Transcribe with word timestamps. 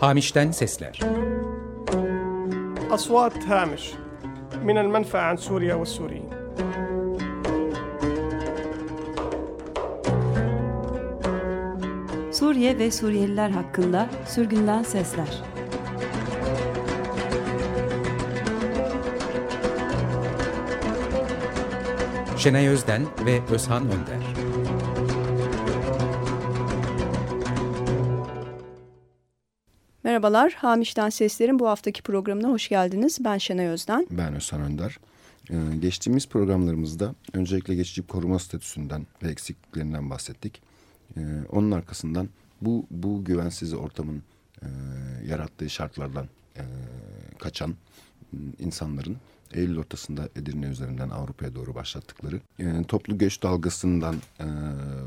Hamiş'ten 0.00 0.50
sesler. 0.50 1.00
Aswat 2.90 3.44
Hamish 3.44 3.92
min 4.64 4.76
el 4.76 4.86
menfa 4.86 5.22
an 5.22 5.36
Suriye 5.36 5.80
ve 5.80 5.86
Suriyin. 5.86 6.30
Suriye 12.32 12.78
ve 12.78 12.90
Suriyeliler 12.90 13.50
hakkında 13.50 14.10
sürgünden 14.26 14.82
sesler. 14.82 15.42
Şenay 22.36 22.68
Özden 22.68 23.02
ve 23.26 23.40
Özhan 23.50 23.82
Önder. 23.82 24.47
Merhabalar, 30.18 30.52
Hamiş'ten 30.52 31.10
Sesler'in 31.10 31.58
bu 31.58 31.68
haftaki 31.68 32.02
programına 32.02 32.48
hoş 32.48 32.68
geldiniz. 32.68 33.18
Ben 33.24 33.38
Şenay 33.38 33.66
Özden. 33.66 34.06
Ben 34.10 34.34
Özhan 34.34 34.60
Önder. 34.60 34.98
Ee, 35.50 35.56
geçtiğimiz 35.80 36.28
programlarımızda 36.28 37.14
öncelikle 37.32 37.74
geçici 37.74 38.06
koruma 38.06 38.38
statüsünden 38.38 39.06
ve 39.22 39.30
eksikliklerinden 39.30 40.10
bahsettik. 40.10 40.62
Ee, 41.16 41.20
onun 41.52 41.70
arkasından 41.70 42.28
bu, 42.60 42.86
bu 42.90 43.24
güvensiz 43.24 43.74
ortamın 43.74 44.22
e, 44.62 44.66
yarattığı 45.26 45.70
şartlardan 45.70 46.26
e, 46.56 46.62
kaçan 47.38 47.74
insanların 48.58 49.16
Eylül 49.52 49.78
ortasında 49.78 50.28
Edirne 50.36 50.66
üzerinden 50.66 51.10
Avrupa'ya 51.10 51.54
doğru 51.54 51.74
başlattıkları 51.74 52.40
e, 52.58 52.84
toplu 52.88 53.18
göç 53.18 53.42
dalgasından 53.42 54.16
e, 54.40 54.46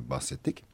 bahsettik. 0.10 0.71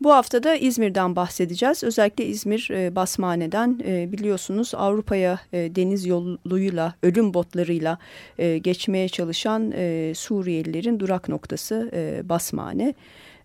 Bu 0.00 0.12
hafta 0.12 0.42
da 0.42 0.54
İzmir'den 0.54 1.16
bahsedeceğiz. 1.16 1.84
Özellikle 1.84 2.24
İzmir 2.24 2.70
e, 2.70 2.96
Basmane'den 2.96 3.80
e, 3.84 4.12
biliyorsunuz 4.12 4.72
Avrupa'ya 4.74 5.40
e, 5.52 5.74
deniz 5.74 6.06
yoluyla, 6.06 6.94
ölüm 7.02 7.34
botlarıyla 7.34 7.98
e, 8.38 8.58
geçmeye 8.58 9.08
çalışan 9.08 9.72
e, 9.76 10.12
Suriyelilerin 10.14 11.00
durak 11.00 11.28
noktası 11.28 11.90
e, 11.92 12.28
Basmane. 12.28 12.94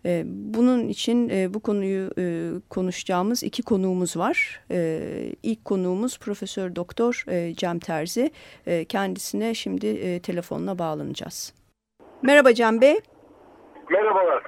E, 0.05 0.23
bunun 0.25 0.87
için 0.87 1.29
e, 1.29 1.53
bu 1.53 1.59
konuyu 1.59 2.11
e, 2.17 2.51
konuşacağımız 2.69 3.43
iki 3.43 3.63
konuğumuz 3.63 4.17
var. 4.17 4.61
İlk 5.43 5.65
konuğumuz 5.65 6.19
Profesör 6.19 6.75
Doktor 6.75 7.25
Cem 7.57 7.79
Terzi. 7.79 8.31
Kendisine 8.89 9.53
şimdi 9.53 10.19
telefonla 10.21 10.79
bağlanacağız. 10.79 11.53
Merhaba 12.21 12.53
Cem 12.53 12.81
Bey. 12.81 12.99
Merhabalar. 13.89 14.43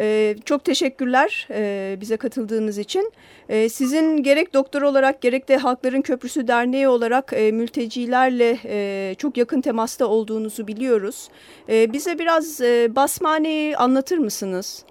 Ee, 0.00 0.34
çok 0.44 0.64
teşekkürler 0.64 1.48
e, 1.50 1.96
bize 2.00 2.16
katıldığınız 2.16 2.78
için. 2.78 3.12
E, 3.48 3.68
sizin 3.68 4.22
gerek 4.22 4.54
doktor 4.54 4.82
olarak 4.82 5.20
gerek 5.22 5.48
de 5.48 5.56
Halkların 5.56 6.02
Köprüsü 6.02 6.48
Derneği 6.48 6.88
olarak 6.88 7.32
e, 7.32 7.52
mültecilerle 7.52 8.56
e, 8.64 9.14
çok 9.14 9.36
yakın 9.36 9.60
temasta 9.60 10.06
olduğunuzu 10.06 10.66
biliyoruz. 10.66 11.28
E, 11.68 11.92
bize 11.92 12.18
biraz 12.18 12.60
e, 12.60 12.96
Basmane'yi 12.96 13.76
anlatır 13.76 14.18
mısınız? 14.18 14.86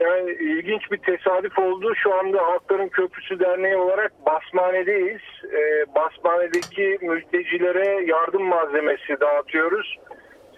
Yani 0.00 0.30
ilginç 0.30 0.90
bir 0.92 0.98
tesadüf 0.98 1.58
oldu. 1.58 1.94
Şu 1.94 2.14
anda 2.14 2.42
Halkların 2.42 2.88
Köprüsü 2.88 3.40
Derneği 3.40 3.76
olarak 3.76 4.12
Basmane'deyiz. 4.26 5.22
E, 5.52 5.94
Basmane'deki 5.94 6.98
mültecilere 7.02 8.06
yardım 8.06 8.42
malzemesi 8.42 9.20
dağıtıyoruz. 9.20 9.98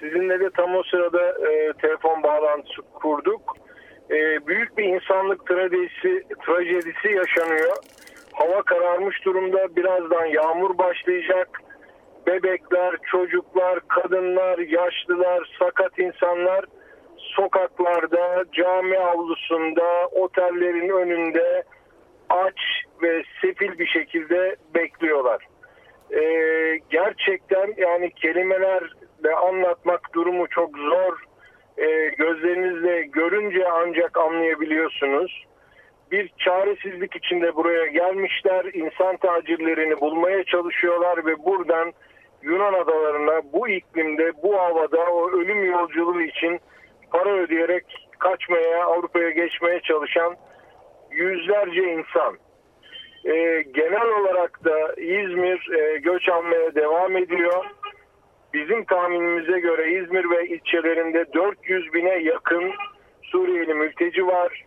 Sizinle 0.00 0.40
de 0.40 0.50
tam 0.50 0.74
o 0.74 0.82
sırada 0.82 1.50
e, 1.50 1.72
telefon 1.72 2.22
bağlantısı 2.22 2.82
kurduk. 2.94 3.56
E, 4.10 4.46
büyük 4.46 4.78
bir 4.78 4.84
insanlık 4.84 5.46
trajedisi, 5.46 6.24
trajedisi 6.46 7.08
yaşanıyor. 7.08 7.76
Hava 8.32 8.62
kararmış 8.62 9.24
durumda. 9.24 9.76
Birazdan 9.76 10.24
yağmur 10.24 10.78
başlayacak. 10.78 11.48
Bebekler, 12.26 12.96
çocuklar, 13.10 13.80
kadınlar, 13.88 14.58
yaşlılar, 14.58 15.56
sakat 15.58 15.98
insanlar 15.98 16.64
sokaklarda, 17.36 18.44
cami 18.52 18.98
avlusunda, 18.98 20.06
otellerin 20.12 20.88
önünde 20.88 21.62
aç 22.28 22.60
ve 23.02 23.22
sefil 23.40 23.78
bir 23.78 23.86
şekilde 23.86 24.56
bekliyorlar. 24.74 25.46
Ee, 26.12 26.80
gerçekten 26.90 27.74
yani 27.76 28.10
kelimelerle 29.16 29.36
anlatmak 29.36 30.14
durumu 30.14 30.48
çok 30.48 30.78
zor. 30.78 31.24
Ee, 31.78 32.08
gözlerinizle 32.18 33.02
görünce 33.02 33.68
ancak 33.68 34.18
anlayabiliyorsunuz. 34.18 35.46
Bir 36.10 36.32
çaresizlik 36.38 37.16
içinde 37.16 37.54
buraya 37.54 37.86
gelmişler. 37.86 38.64
İnsan 38.74 39.16
tacirlerini 39.16 40.00
bulmaya 40.00 40.44
çalışıyorlar 40.44 41.26
ve 41.26 41.44
buradan 41.44 41.92
Yunan 42.42 42.72
adalarına 42.72 43.40
bu 43.52 43.68
iklimde, 43.68 44.32
bu 44.42 44.58
havada 44.58 45.10
o 45.10 45.30
ölüm 45.30 45.64
yolculuğu 45.64 46.22
için 46.22 46.60
para 47.10 47.30
ödeyerek 47.30 47.84
kaçmaya, 48.18 48.84
Avrupa'ya 48.84 49.30
geçmeye 49.30 49.80
çalışan 49.80 50.36
yüzlerce 51.10 51.82
insan. 51.82 52.36
E, 53.24 53.62
genel 53.74 54.08
olarak 54.20 54.64
da 54.64 54.94
İzmir 54.96 55.70
e, 55.78 55.98
göç 55.98 56.28
almaya 56.28 56.74
devam 56.74 57.16
ediyor. 57.16 57.64
Bizim 58.56 58.84
tahminimize 58.84 59.60
göre 59.60 59.92
İzmir 59.92 60.30
ve 60.30 60.48
ilçelerinde 60.48 61.32
400 61.34 61.94
bine 61.94 62.18
yakın 62.18 62.72
Suriyeli 63.22 63.74
mülteci 63.74 64.26
var. 64.26 64.64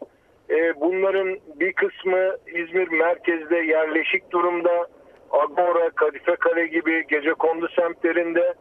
E, 0.49 0.79
bunların 0.79 1.37
bir 1.59 1.73
kısmı 1.73 2.37
İzmir 2.47 2.87
merkezde 2.87 3.57
yerleşik 3.57 4.31
durumda. 4.31 4.87
Agora, 5.31 5.89
Kadife 5.89 6.35
Kale 6.35 6.67
gibi 6.67 7.07
gece 7.07 7.33
kondu 7.33 7.67
semtlerinde. 7.75 8.53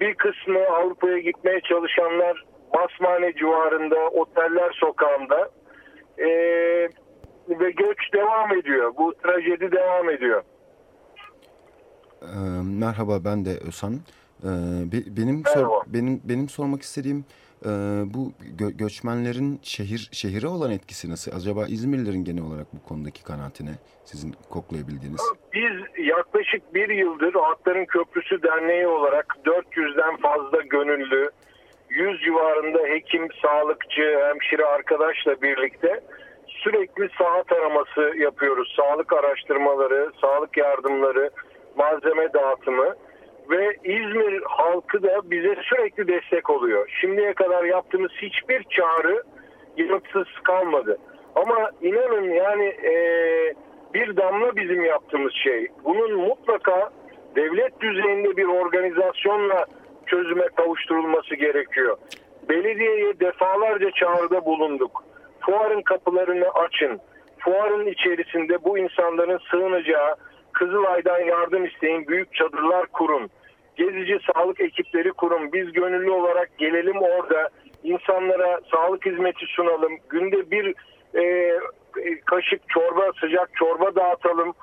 Bir 0.00 0.14
kısmı 0.14 0.58
Avrupa'ya 0.58 1.18
gitmeye 1.18 1.60
çalışanlar 1.60 2.44
Basmane 2.74 3.32
civarında, 3.32 4.08
Oteller 4.08 4.70
Sokağı'nda 4.80 5.50
e, 6.18 6.28
ve 7.48 7.70
göç 7.70 8.12
devam 8.14 8.58
ediyor. 8.58 8.92
Bu 8.96 9.14
trajedi 9.14 9.72
devam 9.72 10.10
ediyor. 10.10 10.42
E, 12.22 12.36
merhaba 12.80 13.24
ben 13.24 13.44
de 13.44 13.50
Özhan. 13.68 13.92
E, 14.44 14.50
benim 15.16 15.42
sor, 15.54 15.82
benim 15.86 16.20
benim 16.24 16.48
sormak 16.48 16.82
istediğim 16.82 17.24
e, 17.64 17.68
bu 18.14 18.32
gö 18.58 18.70
göçmenlerin 18.70 19.60
şehir 19.62 20.08
şehire 20.12 20.46
olan 20.46 20.70
etkisi 20.70 21.10
nasıl? 21.10 21.36
Acaba 21.36 21.66
İzmirlilerin 21.66 22.24
genel 22.24 22.44
olarak 22.44 22.66
bu 22.72 22.88
konudaki 22.88 23.24
kanaatine 23.24 23.70
sizin 24.04 24.34
koklayabildiğiniz? 24.50 25.20
Biz 25.54 26.06
yaklaşık 26.06 26.74
bir 26.74 26.88
yıldır 26.88 27.34
Halkların 27.34 27.84
Köprüsü 27.84 28.42
Derneği 28.42 28.86
olarak 28.86 29.36
400'den 29.44 30.16
fazla 30.16 30.60
gönüllü 30.62 31.30
100 31.90 32.20
civarında 32.20 32.78
hekim, 32.78 33.28
sağlıkçı, 33.42 34.18
hemşire 34.28 34.64
arkadaşla 34.64 35.42
birlikte 35.42 36.00
sürekli 36.46 37.08
saha 37.18 37.42
taraması 37.42 38.00
yapıyoruz. 38.18 38.74
Sağlık 38.76 39.12
araştırmaları, 39.12 40.12
sağlık 40.20 40.56
yardımları, 40.56 41.30
malzeme 41.76 42.32
dağıtımı 42.32 42.94
ve 43.50 43.76
İzmir 43.84 44.42
halkı 44.42 45.02
da 45.02 45.30
bize 45.30 45.56
sürekli 45.62 46.08
destek 46.08 46.50
oluyor. 46.50 46.88
Şimdiye 47.00 47.34
kadar 47.34 47.64
yaptığımız 47.64 48.10
hiçbir 48.22 48.62
çağrı 48.62 49.22
yanıtsız 49.76 50.26
kalmadı. 50.44 50.98
Ama 51.34 51.70
inanın 51.82 52.30
yani 52.32 52.64
e, 52.64 52.92
bir 53.94 54.16
damla 54.16 54.56
bizim 54.56 54.84
yaptığımız 54.84 55.32
şey. 55.32 55.68
Bunun 55.84 56.14
mutlaka 56.14 56.90
devlet 57.36 57.80
düzeyinde 57.80 58.36
bir 58.36 58.44
organizasyonla 58.44 59.66
çözüme 60.06 60.48
kavuşturulması 60.56 61.34
gerekiyor. 61.34 61.96
Belediyeye 62.48 63.20
defalarca 63.20 63.90
çağrıda 63.90 64.44
bulunduk. 64.44 65.04
Fuarın 65.40 65.82
kapılarını 65.82 66.48
açın. 66.50 67.00
Fuarın 67.38 67.86
içerisinde 67.86 68.64
bu 68.64 68.78
insanların 68.78 69.40
sığınacağı 69.50 70.16
Kızılay'dan 70.52 71.20
yardım 71.20 71.64
isteyin, 71.64 72.06
büyük 72.06 72.34
çadırlar 72.34 72.86
kurun. 72.86 73.30
Gezici 73.76 74.18
sağlık 74.32 74.60
ekipleri 74.60 75.12
kurun. 75.12 75.52
Biz 75.52 75.72
gönüllü 75.72 76.10
olarak 76.10 76.58
gelelim 76.58 77.02
orada 77.02 77.48
insanlara 77.84 78.60
sağlık 78.74 79.06
hizmeti 79.06 79.46
sunalım. 79.46 79.92
Günde 80.08 80.50
bir 80.50 80.74
e, 81.14 81.54
kaşık 82.24 82.68
çorba, 82.68 83.12
sıcak 83.20 83.50
çorba 83.54 83.94
dağıtalım. 83.94 84.54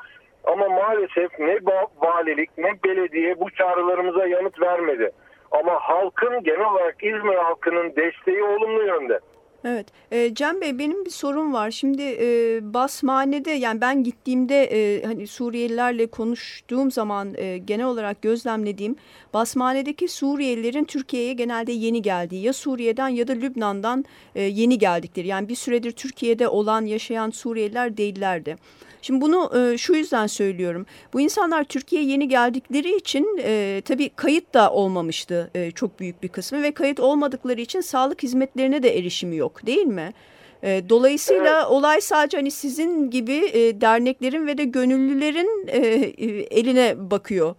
Ama 0.44 0.70
maalesef 0.70 1.40
ne 1.40 1.60
valilik 2.02 2.50
ne 2.58 2.72
belediye 2.86 3.40
bu 3.40 3.52
çağrılarımıza 3.52 4.28
yanıt 4.28 4.62
vermedi. 4.62 5.12
Ama 5.52 5.74
halkın 5.74 6.44
genel 6.44 6.72
olarak 6.72 7.04
İzmir 7.04 7.36
halkının 7.36 7.96
desteği 7.96 8.44
olumlu 8.44 8.84
yönde. 8.84 9.20
Evet. 9.66 9.88
E, 10.12 10.36
Cem 10.36 10.62
Bey 10.62 10.80
benim 10.80 11.06
bir 11.06 11.10
sorum 11.10 11.54
var. 11.54 11.72
Şimdi 11.72 12.02
e, 12.02 12.60
Basmane'de 12.74 13.52
yani 13.52 13.82
ben 13.82 14.04
gittiğimde 14.04 14.64
e, 14.64 15.04
hani 15.06 15.28
Suriyelilerle 15.28 16.08
konuştuğum 16.08 16.92
zaman 16.92 17.34
e, 17.38 17.58
genel 17.58 17.86
olarak 17.86 18.22
gözlemlediğim 18.22 18.96
Basmane'deki 19.34 20.08
Suriyelilerin 20.08 20.84
Türkiye'ye 20.84 21.34
genelde 21.34 21.72
yeni 21.72 22.02
geldiği 22.02 22.44
ya 22.44 22.54
Suriye'den 22.54 23.08
ya 23.08 23.28
da 23.28 23.34
Lübnan'dan 23.34 24.06
e, 24.36 24.42
yeni 24.44 24.78
geldikleri. 24.78 25.28
Yani 25.28 25.50
bir 25.50 25.56
süredir 25.56 25.92
Türkiye'de 25.92 26.48
olan 26.48 26.86
yaşayan 26.86 27.30
Suriyeliler 27.30 27.98
değillerdi. 27.98 28.56
Şimdi 29.04 29.22
bunu 29.22 29.52
e, 29.58 29.78
şu 29.78 29.94
yüzden 29.94 30.28
söylüyorum. 30.28 30.86
Bu 31.14 31.22
insanlar 31.22 31.64
Türkiye'ye 31.64 32.08
yeni 32.08 32.28
geldikleri 32.28 32.96
için 32.96 33.40
e, 33.44 33.82
tabii 33.86 34.10
kayıt 34.10 34.54
da 34.54 34.72
olmamıştı 34.72 35.52
e, 35.56 35.72
çok 35.72 36.00
büyük 36.00 36.24
bir 36.24 36.28
kısmı 36.28 36.64
ve 36.64 36.72
kayıt 36.72 37.00
olmadıkları 37.00 37.62
için 37.62 37.82
sağlık 37.82 38.24
hizmetlerine 38.24 38.84
de 38.84 38.98
erişimi 38.98 39.36
yok 39.36 39.66
değil 39.66 39.86
mi? 39.86 40.14
E, 40.64 40.90
dolayısıyla 40.90 41.58
evet. 41.58 41.72
olay 41.72 42.02
sadece 42.02 42.38
hani 42.38 42.52
sizin 42.52 43.10
gibi 43.10 43.46
e, 43.54 43.82
derneklerin 43.82 44.48
ve 44.48 44.58
de 44.58 44.64
gönüllülerin 44.64 45.68
e, 45.68 45.78
e, 45.78 46.60
eline 46.60 46.94
bakıyor. 47.12 47.56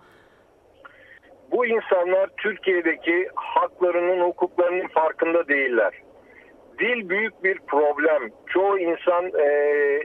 Bu 1.52 1.66
insanlar 1.66 2.30
Türkiye'deki 2.36 3.28
haklarının, 3.34 4.24
hukuklarının 4.24 4.88
farkında 4.88 5.48
değiller 5.48 6.03
dil 6.78 7.08
büyük 7.08 7.44
bir 7.44 7.58
problem. 7.58 8.30
Çoğu 8.46 8.78
insan 8.78 9.24
e, 9.24 9.48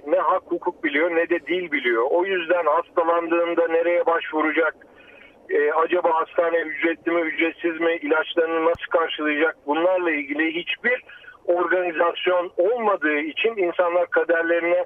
ne 0.07 0.17
hak 0.17 0.43
hukuk 0.45 0.83
biliyor 0.83 1.15
ne 1.15 1.29
de 1.29 1.39
dil 1.39 1.71
biliyor. 1.71 2.03
O 2.09 2.25
yüzden 2.25 2.65
hastalandığında 2.65 3.67
nereye 3.67 4.05
başvuracak? 4.05 4.75
E, 5.49 5.71
acaba 5.71 6.13
hastane 6.13 6.57
ücretli 6.57 7.11
mi 7.11 7.21
ücretsiz 7.21 7.79
mi? 7.79 7.95
ilaçlarını 7.95 8.65
nasıl 8.65 8.85
karşılayacak? 8.91 9.57
Bunlarla 9.67 10.11
ilgili 10.11 10.55
hiçbir 10.55 11.03
organizasyon 11.45 12.51
olmadığı 12.57 13.19
için 13.19 13.57
insanlar 13.57 14.09
kaderlerine 14.09 14.85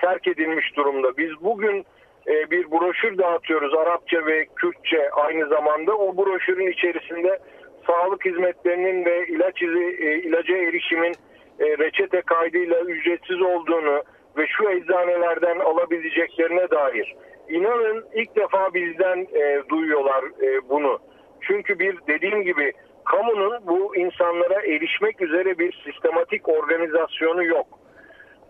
terk 0.00 0.28
edilmiş 0.28 0.76
durumda. 0.76 1.16
Biz 1.16 1.30
bugün 1.40 1.86
e, 2.26 2.50
bir 2.50 2.70
broşür 2.70 3.18
dağıtıyoruz 3.18 3.74
Arapça 3.74 4.26
ve 4.26 4.46
Kürtçe 4.56 5.10
aynı 5.10 5.48
zamanda. 5.48 5.96
O 5.96 6.16
broşürün 6.16 6.72
içerisinde 6.72 7.38
sağlık 7.86 8.24
hizmetlerinin 8.24 9.04
ve 9.04 9.26
ilaç 9.26 9.62
izi, 9.62 9.96
e, 10.00 10.18
ilaca 10.18 10.56
erişimin 10.56 11.14
e, 11.60 11.78
reçete 11.78 12.20
kaydıyla 12.20 12.80
ücretsiz 12.80 13.42
olduğunu 13.42 14.02
ve 14.36 14.46
şu 14.46 14.70
eczanelerden 14.70 15.58
alabileceklerine 15.58 16.70
dair. 16.70 17.16
İnanın 17.48 18.04
ilk 18.14 18.36
defa 18.36 18.74
bizden 18.74 19.26
e, 19.34 19.62
duyuyorlar 19.68 20.24
e, 20.42 20.68
bunu. 20.68 20.98
Çünkü 21.40 21.78
bir 21.78 21.98
dediğim 22.08 22.42
gibi 22.42 22.72
kamunun 23.04 23.58
bu 23.66 23.96
insanlara 23.96 24.62
erişmek 24.62 25.22
üzere 25.22 25.58
bir 25.58 25.82
sistematik 25.84 26.48
organizasyonu 26.48 27.44
yok. 27.44 27.66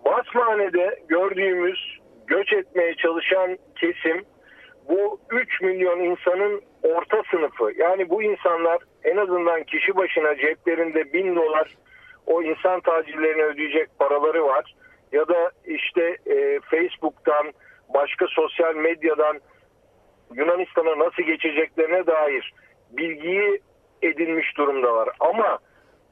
Basmane'de 0.04 0.98
gördüğümüz 1.08 1.98
göç 2.26 2.52
etmeye 2.52 2.94
çalışan 2.94 3.58
kesim 3.80 4.24
bu 4.88 5.20
3 5.30 5.60
milyon 5.60 6.00
insanın 6.00 6.62
orta 6.82 7.22
sınıfı. 7.30 7.72
Yani 7.76 8.10
bu 8.10 8.22
insanlar 8.22 8.78
en 9.04 9.16
azından 9.16 9.64
kişi 9.64 9.96
başına 9.96 10.36
ceplerinde 10.36 11.12
1000 11.12 11.36
dolar 11.36 11.76
o 12.26 12.42
insan 12.42 12.80
tacirlerine 12.80 13.42
ödeyecek 13.42 13.98
paraları 13.98 14.44
var. 14.44 14.74
Ya 15.12 15.28
da 15.28 15.50
işte 15.64 16.16
e, 16.26 16.60
Facebook'tan 16.60 17.52
başka 17.94 18.26
sosyal 18.26 18.74
medyadan 18.74 19.40
Yunanistan'a 20.34 20.98
nasıl 20.98 21.22
geçeceklerine 21.22 22.06
dair 22.06 22.54
bilgiyi 22.90 23.60
edinmiş 24.02 24.56
durumdalar. 24.56 25.08
Ama 25.20 25.58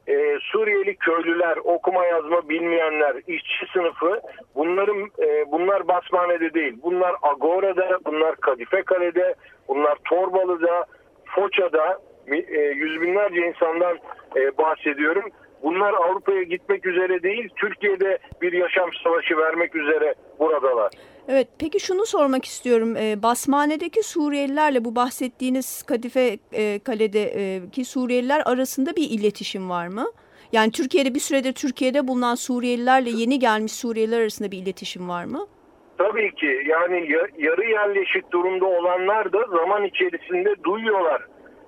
e, 0.09 0.39
Suriyeli 0.41 0.95
köylüler, 0.95 1.57
okuma 1.63 2.05
yazma 2.05 2.49
bilmeyenler, 2.49 3.15
işçi 3.27 3.65
sınıfı 3.73 4.21
bunların 4.55 5.09
e, 5.19 5.51
bunlar 5.51 5.87
Basmane'de 5.87 6.53
değil. 6.53 6.77
Bunlar 6.83 7.15
Agora'da, 7.21 7.99
bunlar 8.05 8.35
Kadife 8.35 8.81
Kale'de, 8.81 9.35
bunlar 9.67 9.97
Torbalı'da, 10.09 10.85
Foça'da 11.25 11.99
e, 12.27 12.59
yüz 12.59 13.01
binlerce 13.01 13.47
insandan 13.47 13.97
e, 14.35 14.57
bahsediyorum. 14.57 15.29
Bunlar 15.63 15.93
Avrupa'ya 15.93 16.43
gitmek 16.43 16.85
üzere 16.85 17.23
değil, 17.23 17.49
Türkiye'de 17.55 18.17
bir 18.41 18.53
yaşam 18.53 18.89
savaşı 19.03 19.37
vermek 19.37 19.75
üzere 19.75 20.13
buradalar. 20.39 20.91
Evet, 21.27 21.47
peki 21.59 21.79
şunu 21.79 22.05
sormak 22.05 22.45
istiyorum. 22.45 22.97
E, 22.97 23.23
Basmane'deki 23.23 24.03
Suriyelilerle 24.03 24.85
bu 24.85 24.95
bahsettiğiniz 24.95 25.83
Kadife 25.83 26.37
e, 26.53 26.79
Kale'deki 26.79 27.85
Suriyeliler 27.85 28.41
arasında 28.45 28.95
bir 28.95 29.09
iletişim 29.09 29.69
var 29.69 29.87
mı? 29.87 30.05
Yani 30.51 30.71
Türkiye'de 30.71 31.13
bir 31.13 31.19
süredir 31.19 31.53
Türkiye'de 31.53 32.07
bulunan 32.07 32.35
Suriyelilerle 32.35 33.09
yeni 33.09 33.39
gelmiş 33.39 33.71
Suriyeliler 33.71 34.21
arasında 34.21 34.51
bir 34.51 34.57
iletişim 34.57 35.09
var 35.09 35.25
mı? 35.25 35.47
Tabii 35.97 36.35
ki. 36.35 36.61
Yani 36.65 37.09
yarı 37.37 37.65
yerleşik 37.65 38.31
durumda 38.31 38.65
olanlar 38.65 39.33
da 39.33 39.45
zaman 39.57 39.85
içerisinde 39.85 40.63
duyuyorlar 40.63 41.21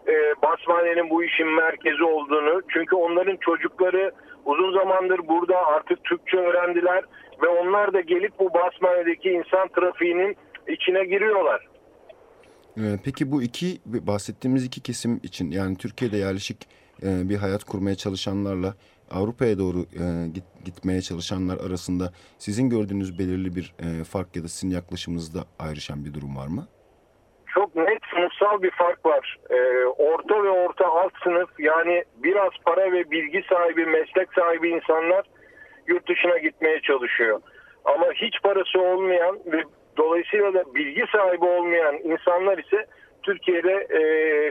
e, 0.08 0.14
Basmane'nin 0.44 1.10
bu 1.10 1.24
işin 1.24 1.48
merkezi 1.48 2.04
olduğunu. 2.04 2.62
Çünkü 2.68 2.96
onların 2.96 3.38
çocukları 3.38 4.12
uzun 4.46 4.74
zamandır 4.74 5.28
burada 5.28 5.66
artık 5.66 6.04
Türkçe 6.04 6.38
öğrendiler 6.38 7.04
ve 7.44 7.48
onlar 7.48 7.94
da 7.94 8.02
gelip 8.02 8.40
bu 8.40 8.54
Basmane'deki 8.54 9.30
insan 9.30 9.68
trafiğinin 9.68 10.38
içine 10.68 11.06
giriyorlar. 11.06 11.68
Ee, 12.78 12.82
peki 13.06 13.32
bu 13.32 13.44
iki 13.44 13.68
bahsettiğimiz 13.86 14.66
iki 14.66 14.84
kesim 14.84 15.20
için 15.24 15.52
yani 15.52 15.78
Türkiye'de 15.78 16.18
yerleşik 16.18 16.68
e, 17.04 17.30
bir 17.30 17.36
hayat 17.38 17.64
kurmaya 17.64 17.96
çalışanlarla 17.96 18.74
Avrupa'ya 19.12 19.58
doğru 19.60 19.78
e, 19.78 20.28
git, 20.34 20.44
gitmeye 20.66 21.02
çalışanlar 21.02 21.58
arasında 21.58 22.14
sizin 22.38 22.70
gördüğünüz 22.70 23.20
belirli 23.20 23.56
bir 23.56 23.74
e, 23.80 24.04
fark 24.04 24.36
ya 24.36 24.44
da 24.44 24.48
sizin 24.48 24.70
yaklaşımınızda 24.76 25.40
ayrışan 25.60 26.06
bir 26.06 26.14
durum 26.14 26.38
var 26.38 26.48
mı? 26.48 26.68
çok 27.54 27.76
net 27.76 28.00
sınıfsal 28.14 28.62
bir 28.62 28.72
fark 28.72 29.06
var. 29.06 29.40
Orta 29.98 30.44
ve 30.44 30.50
orta 30.50 30.86
alt 30.86 31.12
sınıf 31.24 31.50
yani 31.60 32.04
biraz 32.24 32.50
para 32.66 32.92
ve 32.92 33.12
bilgi 33.12 33.44
sahibi, 33.50 33.86
meslek 33.86 34.34
sahibi 34.34 34.70
insanlar 34.70 35.26
yurt 35.88 36.10
dışına 36.10 36.38
gitmeye 36.38 36.82
çalışıyor. 36.82 37.42
Ama 37.86 38.06
hiç 38.14 38.42
parası 38.42 38.82
olmayan 38.82 39.40
ve 39.46 39.64
dolayısıyla 39.98 40.54
da 40.54 40.76
bilgi 40.76 41.04
sahibi 41.12 41.46
olmayan 41.46 41.96
insanlar 41.96 42.58
ise 42.58 42.86
Türkiye'de 43.24 43.74
e, 43.74 44.02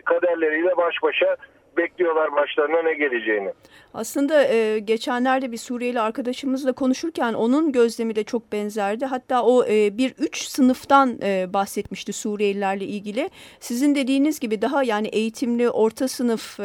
kaderleriyle 0.00 0.76
baş 0.76 0.94
başa 1.02 1.36
bekliyorlar 1.76 2.32
başlarına 2.32 2.82
ne 2.82 2.94
geleceğini. 2.94 3.52
Aslında 3.94 4.44
e, 4.48 4.78
geçenlerde 4.78 5.52
bir 5.52 5.56
Suriyeli 5.56 6.00
arkadaşımızla 6.00 6.72
konuşurken 6.72 7.32
onun 7.34 7.72
gözlemi 7.72 8.16
de 8.16 8.24
çok 8.24 8.52
benzerdi. 8.52 9.04
Hatta 9.04 9.42
o 9.42 9.64
e, 9.66 9.98
bir 9.98 10.14
üç 10.18 10.42
sınıftan 10.42 11.18
e, 11.22 11.52
bahsetmişti 11.52 12.12
Suriyelilerle 12.12 12.84
ilgili. 12.84 13.30
Sizin 13.60 13.94
dediğiniz 13.94 14.40
gibi 14.40 14.62
daha 14.62 14.82
yani 14.82 15.08
eğitimli 15.08 15.70
orta 15.70 16.08
sınıf 16.08 16.60
e, 16.60 16.64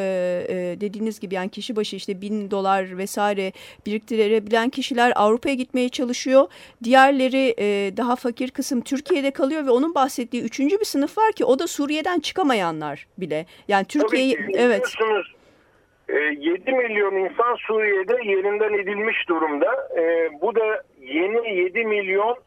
e, 0.50 0.82
dediğiniz 0.82 1.20
gibi 1.20 1.36
yani 1.36 1.50
kişi 1.50 1.76
başı 1.76 1.96
işte 1.96 2.22
bin 2.22 2.52
dolar 2.52 2.98
vesaire 2.98 3.52
biriktirebilen 3.86 4.70
kişiler 4.70 5.14
Avrupa'ya 5.16 5.56
gitmeye 5.56 5.90
çalışıyor. 5.90 6.48
Diğerleri 6.84 7.56
e, 7.60 7.98
daha 7.98 8.16
fakir 8.16 8.52
kısım 8.52 8.82
Türkiye'de 8.82 9.32
kalıyor 9.32 9.66
ve 9.66 9.70
onun 9.70 9.96
bahsettiği 9.96 10.44
üçüncü 10.44 10.80
bir 10.80 10.86
sınıf 10.86 11.18
var 11.18 11.32
ki 11.32 11.46
o 11.46 11.60
da 11.60 11.68
Suriye'den 11.68 12.20
çıkamayanlar 12.20 13.08
bile. 13.18 13.46
Yani 13.68 13.86
Türkiye'yi 13.86 14.38
evet. 14.54 14.95
7 16.10 16.72
e, 16.72 16.72
milyon 16.72 17.16
insan 17.16 17.56
Suriye'de 17.56 18.18
yerinden 18.24 18.74
edilmiş 18.74 19.30
durumda. 19.30 19.90
E, 19.98 20.30
bu 20.42 20.56
da 20.56 20.84
yeni 21.00 21.56
7 21.56 21.86
milyon 21.86 22.38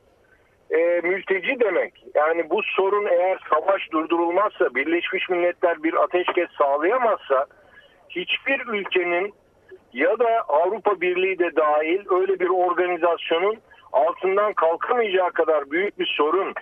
e, 0.70 1.00
mülteci 1.04 1.60
demek. 1.60 2.04
Yani 2.14 2.50
bu 2.50 2.62
sorun 2.62 3.06
eğer 3.06 3.38
savaş 3.50 3.92
durdurulmazsa, 3.92 4.74
Birleşmiş 4.74 5.28
Milletler 5.28 5.82
bir 5.82 5.94
ateşkes 5.94 6.48
sağlayamazsa 6.58 7.46
hiçbir 8.10 8.66
ülkenin 8.66 9.34
ya 9.92 10.18
da 10.18 10.40
Avrupa 10.48 11.00
Birliği 11.00 11.38
de 11.38 11.56
dahil 11.56 12.00
öyle 12.10 12.40
bir 12.40 12.48
organizasyonun 12.48 13.56
altından 13.92 14.52
kalkamayacağı 14.52 15.30
kadar 15.30 15.70
büyük 15.70 15.98
bir 15.98 16.14
sorun. 16.16 16.54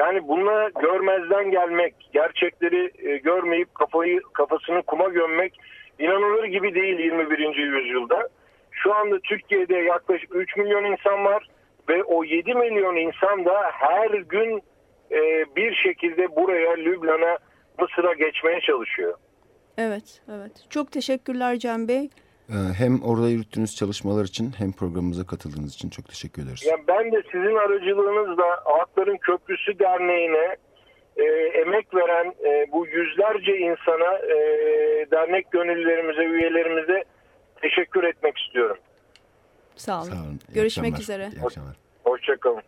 Yani 0.00 0.28
bununla 0.28 0.68
görmezden 0.68 1.50
gelmek, 1.50 1.94
gerçekleri 2.12 2.90
e, 3.08 3.16
görmeyip 3.16 3.74
kafayı 3.74 4.20
kafasını 4.32 4.82
kuma 4.82 5.08
gömmek 5.08 5.60
inanılır 5.98 6.44
gibi 6.44 6.74
değil 6.74 6.98
21. 6.98 7.56
yüzyılda. 7.56 8.28
Şu 8.70 8.94
anda 8.94 9.18
Türkiye'de 9.18 9.76
yaklaşık 9.76 10.34
3 10.34 10.56
milyon 10.56 10.84
insan 10.84 11.24
var 11.24 11.48
ve 11.88 12.04
o 12.04 12.24
7 12.24 12.54
milyon 12.54 12.96
insan 12.96 13.44
da 13.44 13.70
her 13.72 14.10
gün 14.10 14.62
e, 15.10 15.20
bir 15.56 15.74
şekilde 15.74 16.36
buraya 16.36 16.76
Lübnan'a 16.76 17.38
Mısır'a 17.80 18.12
geçmeye 18.12 18.60
çalışıyor. 18.60 19.14
Evet, 19.78 20.22
evet. 20.28 20.52
Çok 20.70 20.92
teşekkürler 20.92 21.56
Cem 21.56 21.88
Bey. 21.88 22.10
Ee, 22.50 22.54
hem 22.78 23.02
orada 23.02 23.28
yürüttüğünüz 23.28 23.76
çalışmalar 23.76 24.24
için 24.24 24.52
hem 24.58 24.72
programımıza 24.72 25.26
katıldığınız 25.26 25.74
için 25.74 25.90
çok 25.90 26.08
teşekkür 26.08 26.42
ederiz. 26.42 26.64
Ya 26.66 26.76
ben 26.88 27.12
de 27.12 27.22
sizin 27.32 27.56
aracılığınızla 27.56 28.44
Hakların 28.64 29.16
Köprüsü 29.16 29.78
Derneği'ne 29.78 30.56
e, 31.16 31.24
emek 31.60 31.94
veren 31.94 32.34
e, 32.44 32.72
bu 32.72 32.86
yüzlerce 32.86 33.58
insana, 33.58 34.18
e, 34.18 34.36
dernek 35.10 35.50
gönüllülerimize, 35.50 36.22
üyelerimize 36.24 37.04
teşekkür 37.62 38.04
etmek 38.04 38.38
istiyorum. 38.38 38.76
Sağ 39.76 40.00
olun. 40.00 40.10
Sağ 40.10 40.16
olun. 40.16 40.40
İyi 40.48 40.54
Görüşmek 40.54 40.94
akşamlar. 40.94 41.02
üzere. 41.26 41.40
İyi 41.40 41.44
akşamlar. 41.44 41.76
Hoşçakalın. 42.04 42.62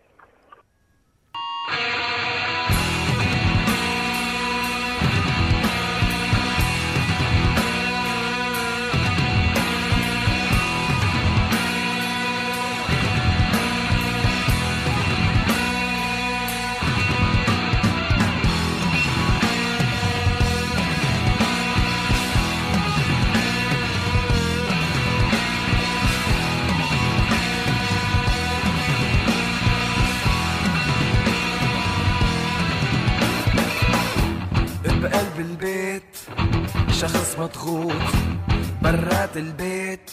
برات 39.32 39.36
البيت. 39.36 40.10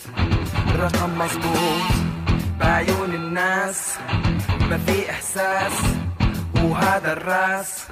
رقم 0.76 1.18
مظبوط. 1.18 1.82
بعيون 2.60 3.14
الناس. 3.16 3.98
ما 4.70 4.78
في 4.78 5.12
إحساس. 5.12 5.74
وهذا 6.56 7.14
الرأس 7.14 7.88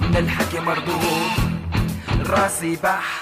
من 0.00 0.16
الحكي 0.16 0.60
مردود. 0.60 1.30
راسي 2.26 2.76
بح. 2.82 3.20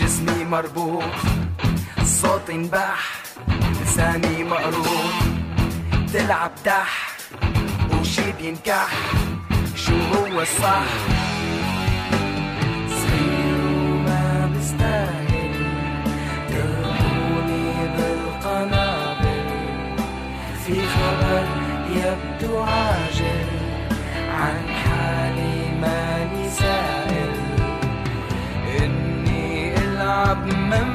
جسمي 0.00 0.44
مربوط. 0.44 1.14
صوتي 2.04 2.52
انبح. 2.52 3.12
لساني 3.82 4.44
مقروض 4.44 5.14
تلعب 6.12 6.52
دح. 6.66 7.16
وشي 8.00 8.32
بينكح 8.32 8.90
شو 9.76 9.96
هو 9.96 10.40
الصح؟ 10.40 11.23
في 20.74 20.80
خبر 20.82 21.44
يبدو 21.96 22.58
عاجل 22.58 23.46
عن 24.30 24.68
حالي 24.68 25.80
ماني 25.80 26.48
سائل 26.50 27.32
إني 28.80 29.78
ألعب 29.78 30.46
ممنوع 30.46 30.93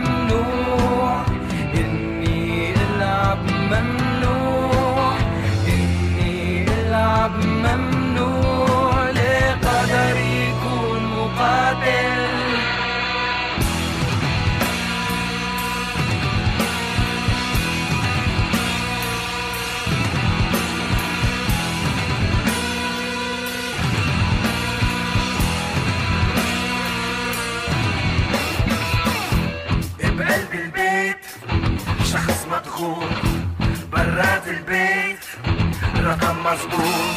مظبوط. 36.45 37.15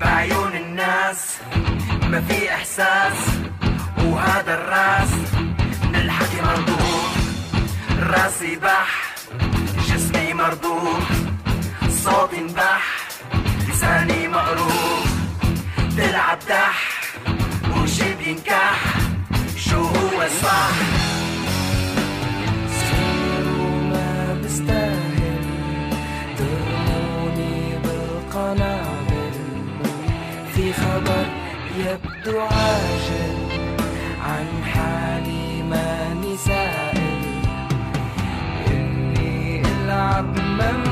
بعيون 0.00 0.52
الناس 0.56 1.36
ما 2.10 2.20
في 2.20 2.54
إحساس 2.54 3.16
وهذا 4.04 4.54
الرأس 4.54 5.10
من 5.84 5.96
الحكي 5.96 6.40
مردود. 6.42 7.12
راسي 8.00 8.56
بح 8.56 9.14
جسمي 9.88 10.34
مربوط 10.34 11.02
صوتي 12.04 12.38
انبح 12.38 12.82
لساني 13.68 14.28
مقروض 14.28 15.06
تلعب 15.96 16.38
دح 16.48 16.78
وشي 17.76 18.14
بينكح 18.14 18.80
شو 19.56 19.76
هو 19.84 20.22
الصح 20.22 21.01
بالقنابل 28.52 29.32
في 30.54 30.72
خبر 30.72 31.24
يبدو 31.78 32.40
عاجل 32.40 33.36
عن 34.26 34.64
حالي 34.64 35.62
ماني 35.62 36.36
سائل 36.36 37.22
إني 38.70 39.62
ألعب 39.66 40.38
ممنوع 40.38 40.91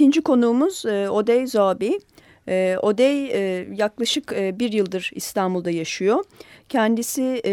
ikinci 0.00 0.22
konuğumuz 0.22 0.86
e, 0.86 1.10
Odey 1.10 1.46
Zobi. 1.46 2.00
E, 2.48 2.76
Odey 2.82 3.26
e, 3.26 3.68
yaklaşık 3.74 4.32
e, 4.32 4.58
bir 4.58 4.72
yıldır 4.72 5.10
İstanbul'da 5.14 5.70
yaşıyor. 5.70 6.24
Kendisi 6.68 7.42
e, 7.44 7.52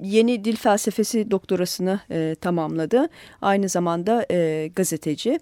yeni 0.00 0.44
dil 0.44 0.56
felsefesi 0.56 1.30
doktorasını 1.30 2.00
e, 2.10 2.34
tamamladı. 2.40 3.08
Aynı 3.42 3.68
zamanda 3.68 4.26
e, 4.30 4.68
gazeteci. 4.76 5.38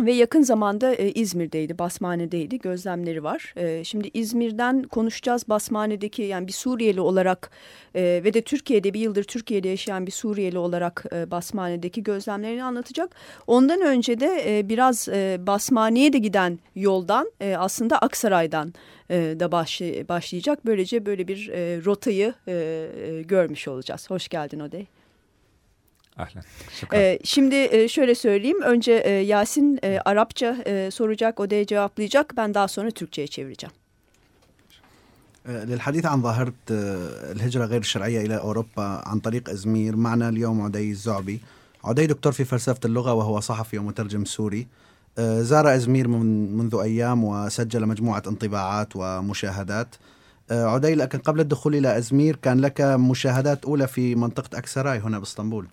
Ve 0.00 0.12
yakın 0.12 0.42
zamanda 0.42 0.94
e, 0.94 1.10
İzmir'deydi, 1.10 1.78
Basmane'deydi. 1.78 2.58
Gözlemleri 2.58 3.24
var. 3.24 3.54
E, 3.56 3.84
şimdi 3.84 4.10
İzmir'den 4.14 4.82
konuşacağız. 4.82 5.48
Basmane'deki 5.48 6.22
yani 6.22 6.46
bir 6.46 6.52
Suriyeli 6.52 7.00
olarak 7.00 7.50
e, 7.94 8.20
ve 8.24 8.34
de 8.34 8.42
Türkiye'de 8.42 8.94
bir 8.94 9.00
yıldır 9.00 9.24
Türkiye'de 9.24 9.68
yaşayan 9.68 10.06
bir 10.06 10.12
Suriyeli 10.12 10.58
olarak 10.58 11.04
e, 11.12 11.30
Basmane'deki 11.30 12.02
gözlemlerini 12.02 12.64
anlatacak. 12.64 13.10
Ondan 13.46 13.80
önce 13.80 14.20
de 14.20 14.58
e, 14.58 14.68
biraz 14.68 15.08
e, 15.08 15.38
Basmane'ye 15.46 16.12
de 16.12 16.18
giden 16.18 16.58
yoldan 16.76 17.32
e, 17.40 17.56
aslında 17.56 17.98
Aksaray'dan 17.98 18.74
e, 19.10 19.16
da 19.16 19.52
başlay- 19.52 20.08
başlayacak. 20.08 20.66
Böylece 20.66 21.06
böyle 21.06 21.28
bir 21.28 21.48
e, 21.48 21.84
rotayı 21.84 22.34
e, 22.48 22.52
e, 22.52 23.22
görmüş 23.22 23.68
olacağız. 23.68 24.10
Hoş 24.10 24.28
geldin 24.28 24.60
Odey. 24.60 24.86
أهلا 26.18 26.42
شكرا 26.80 26.98
Ee, 26.98 27.18
şimdi 27.24 27.54
e, 27.54 27.88
şöyle 27.88 28.14
söyleyeyim. 28.14 28.62
Önce 28.62 28.92
e, 28.92 29.10
Yasin 29.10 29.78
e, 29.84 29.98
Arapça 30.04 30.56
soracak, 30.90 31.40
Odey 31.40 31.66
cevaplayacak. 31.66 32.36
Ben 32.36 32.54
daha 32.54 32.68
sonra 32.68 32.90
Türkçe'ye 32.90 33.26
çevireceğim. 33.26 33.74
للحديث 35.48 36.04
عن 36.12 36.22
ظاهرة 36.22 36.52
الهجرة 37.34 37.64
غير 37.72 37.80
الشرعية 37.80 38.20
إلى 38.26 38.36
أوروبا 38.46 38.86
عن 39.10 39.18
طريق 39.26 39.44
إزمير 39.50 39.96
معنا 39.96 40.28
اليوم 40.28 40.62
عدي 40.62 40.90
الزعبي 40.90 41.40
عدي 41.84 42.06
دكتور 42.06 42.32
في 42.32 42.44
فلسفة 42.44 42.80
اللغة 42.84 43.12
وهو 43.12 43.40
صحفي 43.40 43.78
ومترجم 43.78 44.24
سوري 44.24 44.66
زار 45.18 45.74
إزمير 45.74 46.08
من 46.08 46.56
منذ 46.56 46.74
أيام 46.74 47.24
وسجل 47.24 47.86
مجموعة 47.86 48.22
انطباعات 48.26 48.88
ومشاهدات 48.96 49.88
عدي 50.50 50.94
لكن 50.94 51.18
قبل 51.18 51.40
الدخول 51.40 51.74
إلى 51.74 51.98
إزمير 51.98 52.36
كان 52.36 52.60
لك 52.60 52.80
مشاهدات 52.80 53.64
أولى 53.64 53.88
في 53.88 54.14
منطقة 54.14 54.58
أكسراي 54.58 54.98
هنا 54.98 55.18
باسطنبول 55.18 55.66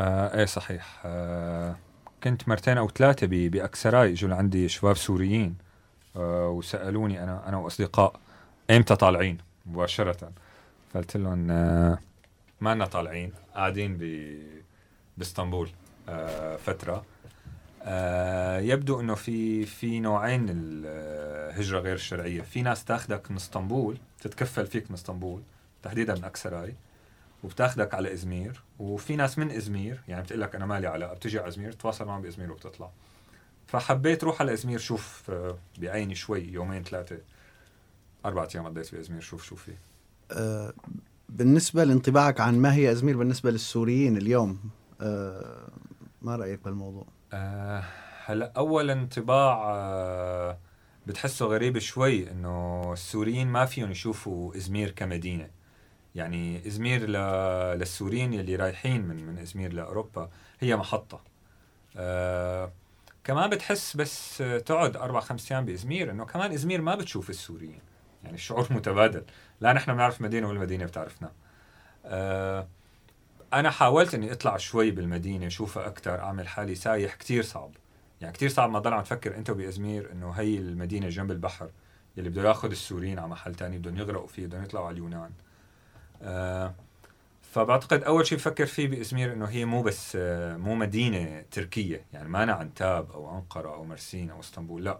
آه 0.00 0.38
إيه 0.38 0.44
صحيح. 0.44 1.00
آه 1.04 1.76
كنت 2.24 2.48
مرتين 2.48 2.78
أو 2.78 2.88
ثلاثة 2.88 3.26
بأكسراي 3.26 4.12
اجوا 4.12 4.30
لعندي 4.30 4.68
شباب 4.68 4.96
سوريين 4.96 5.56
آه 6.16 6.48
وسألوني 6.48 7.22
أنا 7.22 7.48
أنا 7.48 7.56
وأصدقاء 7.56 8.20
ايمتى 8.70 8.96
طالعين؟ 8.96 9.38
مباشرة. 9.66 10.30
فقلت 10.94 11.16
لهم 11.16 11.50
آه 11.50 11.98
ما 12.60 12.74
لنا 12.74 12.86
طالعين 12.86 13.32
قاعدين 13.54 13.96
ب 14.00 14.34
بإسطنبول 15.18 15.68
آه 16.08 16.56
فترة. 16.56 17.04
آه 17.82 18.58
يبدو 18.58 19.00
إنه 19.00 19.14
في 19.14 19.66
في 19.66 20.00
نوعين 20.00 20.46
الهجرة 20.50 21.78
غير 21.80 21.94
الشرعية. 21.94 22.42
في 22.42 22.62
ناس 22.62 22.84
تاخذك 22.84 23.30
من 23.30 23.36
إسطنبول 23.36 23.96
تتكفل 24.20 24.66
فيك 24.66 24.90
من 24.90 24.94
إسطنبول 24.94 25.42
تحديدا 25.82 26.14
من 26.14 26.24
أكسراي. 26.24 26.74
وبتاخدك 27.44 27.94
على 27.94 28.12
إزمير 28.12 28.62
وفي 28.78 29.16
ناس 29.16 29.38
من 29.38 29.50
إزمير 29.50 30.00
يعني 30.08 30.22
بتقول 30.22 30.40
لك 30.40 30.54
أنا 30.54 30.66
مالي 30.66 30.86
علاقة 30.86 31.14
بتجي 31.14 31.38
على 31.38 31.48
إزمير 31.48 31.72
تتواصل 31.72 32.06
معهم 32.06 32.22
بإزمير 32.22 32.52
وبتطلع. 32.52 32.90
فحبيت 33.66 34.24
روح 34.24 34.40
على 34.40 34.52
إزمير 34.52 34.78
شوف 34.78 35.30
آه، 35.30 35.58
بعيني 35.78 36.14
شوي 36.14 36.40
يومين 36.40 36.82
ثلاثة 36.82 37.18
أربع 38.24 38.48
أيام 38.54 38.66
قضيت 38.66 38.94
بإزمير 38.94 39.20
شوف 39.20 39.44
شو 39.44 39.56
في 39.56 39.72
آه، 40.32 40.72
بالنسبة 41.28 41.84
لانطباعك 41.84 42.40
عن 42.40 42.58
ما 42.58 42.74
هي 42.74 42.92
إزمير 42.92 43.16
بالنسبة 43.16 43.50
للسوريين 43.50 44.16
اليوم 44.16 44.60
آه، 45.00 45.68
ما 46.22 46.36
رأيك 46.36 46.64
بالموضوع؟ 46.64 47.06
هلأ 48.24 48.52
أول 48.56 48.90
انطباع 48.90 50.56
بتحسه 51.06 51.46
غريب 51.46 51.78
شوي 51.78 52.30
إنه 52.30 52.92
السوريين 52.92 53.48
ما 53.48 53.64
فيهم 53.64 53.90
يشوفوا 53.90 54.56
إزمير 54.56 54.90
كمدينة. 54.90 55.50
يعني 56.14 56.66
إزمير 56.66 57.10
ل... 57.10 57.12
للسوريين 57.78 58.32
يلي 58.32 58.56
رايحين 58.56 59.02
من 59.02 59.26
من 59.26 59.38
إزمير 59.38 59.72
لأوروبا 59.72 60.30
هي 60.60 60.76
محطة. 60.76 61.20
آه 61.96 62.72
كمان 63.24 63.50
بتحس 63.50 63.96
بس 63.96 64.38
تقعد 64.66 64.96
أربع 64.96 65.20
خمس 65.20 65.52
أيام 65.52 65.64
بإزمير 65.64 66.10
إنه 66.10 66.24
كمان 66.24 66.52
إزمير 66.52 66.80
ما 66.80 66.94
بتشوف 66.94 67.30
السوريين. 67.30 67.80
يعني 68.24 68.34
الشعور 68.34 68.66
متبادل. 68.76 69.24
لا 69.60 69.72
نحن 69.72 69.94
بنعرف 69.94 70.20
المدينة 70.20 70.48
والمدينة 70.48 70.84
بتعرفنا. 70.84 71.32
آه 72.04 72.68
أنا 73.52 73.70
حاولت 73.70 74.14
إني 74.14 74.32
أطلع 74.32 74.56
شوي 74.56 74.90
بالمدينة 74.90 75.46
أشوفها 75.46 75.86
أكثر 75.86 76.20
أعمل 76.20 76.48
حالي 76.48 76.74
سايح 76.74 77.14
كتير 77.14 77.42
صعب. 77.42 77.70
يعني 78.20 78.32
كتير 78.32 78.48
صعب 78.48 78.70
ما 78.70 78.80
تضل 78.80 78.92
عم 78.92 79.02
تفكر 79.02 79.36
أنت 79.36 79.50
بإزمير 79.50 80.12
إنه 80.12 80.30
هي 80.30 80.58
المدينة 80.58 81.08
جنب 81.08 81.30
البحر 81.30 81.70
يلي 82.16 82.28
بده 82.28 82.48
ياخذ 82.48 82.70
السوريين 82.70 83.18
على 83.18 83.28
محل 83.28 83.54
تاني 83.54 83.78
بدهم 83.78 83.96
يغرقوا 83.96 84.26
فيه 84.26 84.46
بدهم 84.46 84.62
يطلعوا 84.62 84.86
على 84.86 84.94
اليونان. 84.94 85.30
فبعتقد 87.42 88.02
أول 88.02 88.26
شيء 88.26 88.38
بفكر 88.38 88.66
فيه 88.66 88.88
بازمير 88.88 89.32
إنه 89.32 89.44
هي 89.44 89.64
مو 89.64 89.82
بس 89.82 90.12
آه 90.16 90.56
مو 90.56 90.74
مدينة 90.74 91.44
تركية 91.50 92.04
يعني 92.12 92.28
ما 92.28 92.42
أنا 92.42 92.52
عنتاب 92.52 93.10
أو 93.10 93.36
أنقرة 93.36 93.74
أو 93.74 93.84
مرسين 93.84 94.30
أو 94.30 94.40
إسطنبول 94.40 94.84
لا 94.84 94.98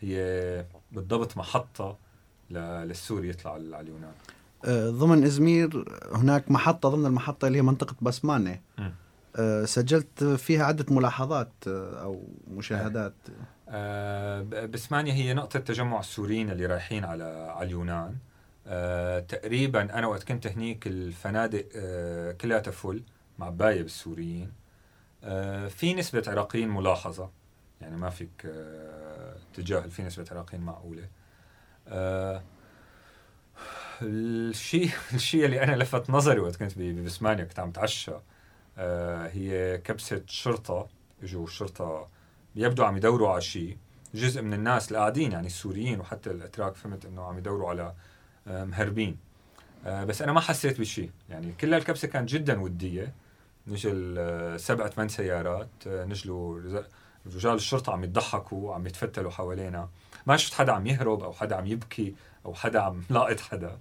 هي 0.00 0.64
بالضبط 0.92 1.36
محطة 1.36 1.96
للسوري 2.50 3.28
يطلع 3.28 3.52
على 3.52 3.80
اليونان. 3.80 4.12
آه، 4.64 4.90
ضمن 4.90 5.24
إزمير 5.24 5.84
هناك 6.12 6.50
محطة 6.50 6.88
ضمن 6.88 7.06
المحطة 7.06 7.46
اللي 7.46 7.58
هي 7.58 7.62
منطقة 7.62 7.96
بسمانة. 8.02 8.60
مم. 8.78 8.92
آه، 9.36 9.64
سجلت 9.64 10.24
فيها 10.24 10.64
عدة 10.64 10.86
ملاحظات 10.94 11.52
آه، 11.66 12.02
أو 12.02 12.22
مشاهدات. 12.50 13.14
آه، 13.68 14.42
ب- 14.42 14.70
بسمانيا 14.70 15.12
هي 15.12 15.34
نقطة 15.34 15.58
تجمع 15.58 16.00
السوريين 16.00 16.50
اللي 16.50 16.66
رايحين 16.66 17.04
على 17.04 17.24
على 17.56 17.66
اليونان. 17.66 18.16
آه، 18.68 19.20
تقريبا 19.20 19.82
أنا 19.98 20.06
وقت 20.06 20.24
كنت 20.24 20.46
هنيك 20.46 20.86
الفنادق 20.86 21.68
آه، 21.76 22.32
كلها 22.32 22.60
فل 22.60 23.02
معباية 23.38 23.82
بالسوريين 23.82 24.52
آه، 25.24 25.68
في 25.68 25.94
نسبة 25.94 26.22
عراقيين 26.26 26.68
ملاحظة 26.68 27.30
يعني 27.80 27.96
ما 27.96 28.10
فيك 28.10 28.30
آه، 28.46 29.36
تجاهل 29.54 29.90
في 29.90 30.02
نسبة 30.02 30.26
عراقيين 30.30 30.62
معقولة. 30.62 31.08
آه، 31.88 32.42
الشيء 34.02 34.90
الشيء 35.14 35.44
اللي 35.44 35.62
أنا 35.62 35.76
لفت 35.76 36.10
نظري 36.10 36.40
وقت 36.40 36.56
كنت 36.56 36.72
ببسمانيا 36.78 37.44
كنت 37.44 37.58
عم 37.58 37.70
تعشى 37.70 38.12
آه، 38.78 39.28
هي 39.28 39.78
كبسة 39.78 40.22
شرطة 40.26 40.88
إجوا 41.22 41.44
الشرطة 41.44 42.08
يبدو 42.56 42.84
عم 42.84 42.96
يدوروا 42.96 43.28
على 43.30 43.40
شيء 43.40 43.76
جزء 44.14 44.42
من 44.42 44.52
الناس 44.54 44.88
اللي 44.88 44.98
قاعدين 44.98 45.32
يعني 45.32 45.46
السوريين 45.46 46.00
وحتى 46.00 46.30
الأتراك 46.30 46.74
فهمت 46.74 47.04
إنه 47.06 47.22
عم 47.24 47.38
يدوروا 47.38 47.68
على 47.70 47.94
مهربين. 48.48 49.16
آه، 49.86 50.04
بس 50.04 50.22
أنا 50.22 50.32
ما 50.32 50.40
حسيت 50.40 50.80
بشيء 50.80 51.10
يعني 51.30 51.52
كل 51.60 51.74
الكبسه 51.74 52.08
كانت 52.08 52.28
جدا 52.28 52.60
ودية. 52.60 53.12
نزل 53.66 54.14
آه، 54.18 54.56
سبعة 54.56 54.90
ثمان 54.90 55.08
سيارات. 55.08 55.68
آه، 55.86 56.04
رز- 56.64 56.84
رجال 57.34 57.54
الشرطة 57.54 57.92
عم 57.92 58.04
يضحكوا 58.04 58.74
عم 58.74 58.86
يتفتلوا 58.86 59.30
حوالينا. 59.30 59.88
ما 60.26 60.36
شفت 60.36 60.54
حدا 60.54 60.72
عم 60.72 60.86
يهرب 60.86 61.22
أو 61.22 61.32
حدا 61.32 61.56
عم 61.56 61.66
يبكي 61.66 62.14
أو 62.46 62.54
حدا 62.54 62.80
عم 62.80 63.02
لاقط 63.10 63.40
حدا. 63.40 63.78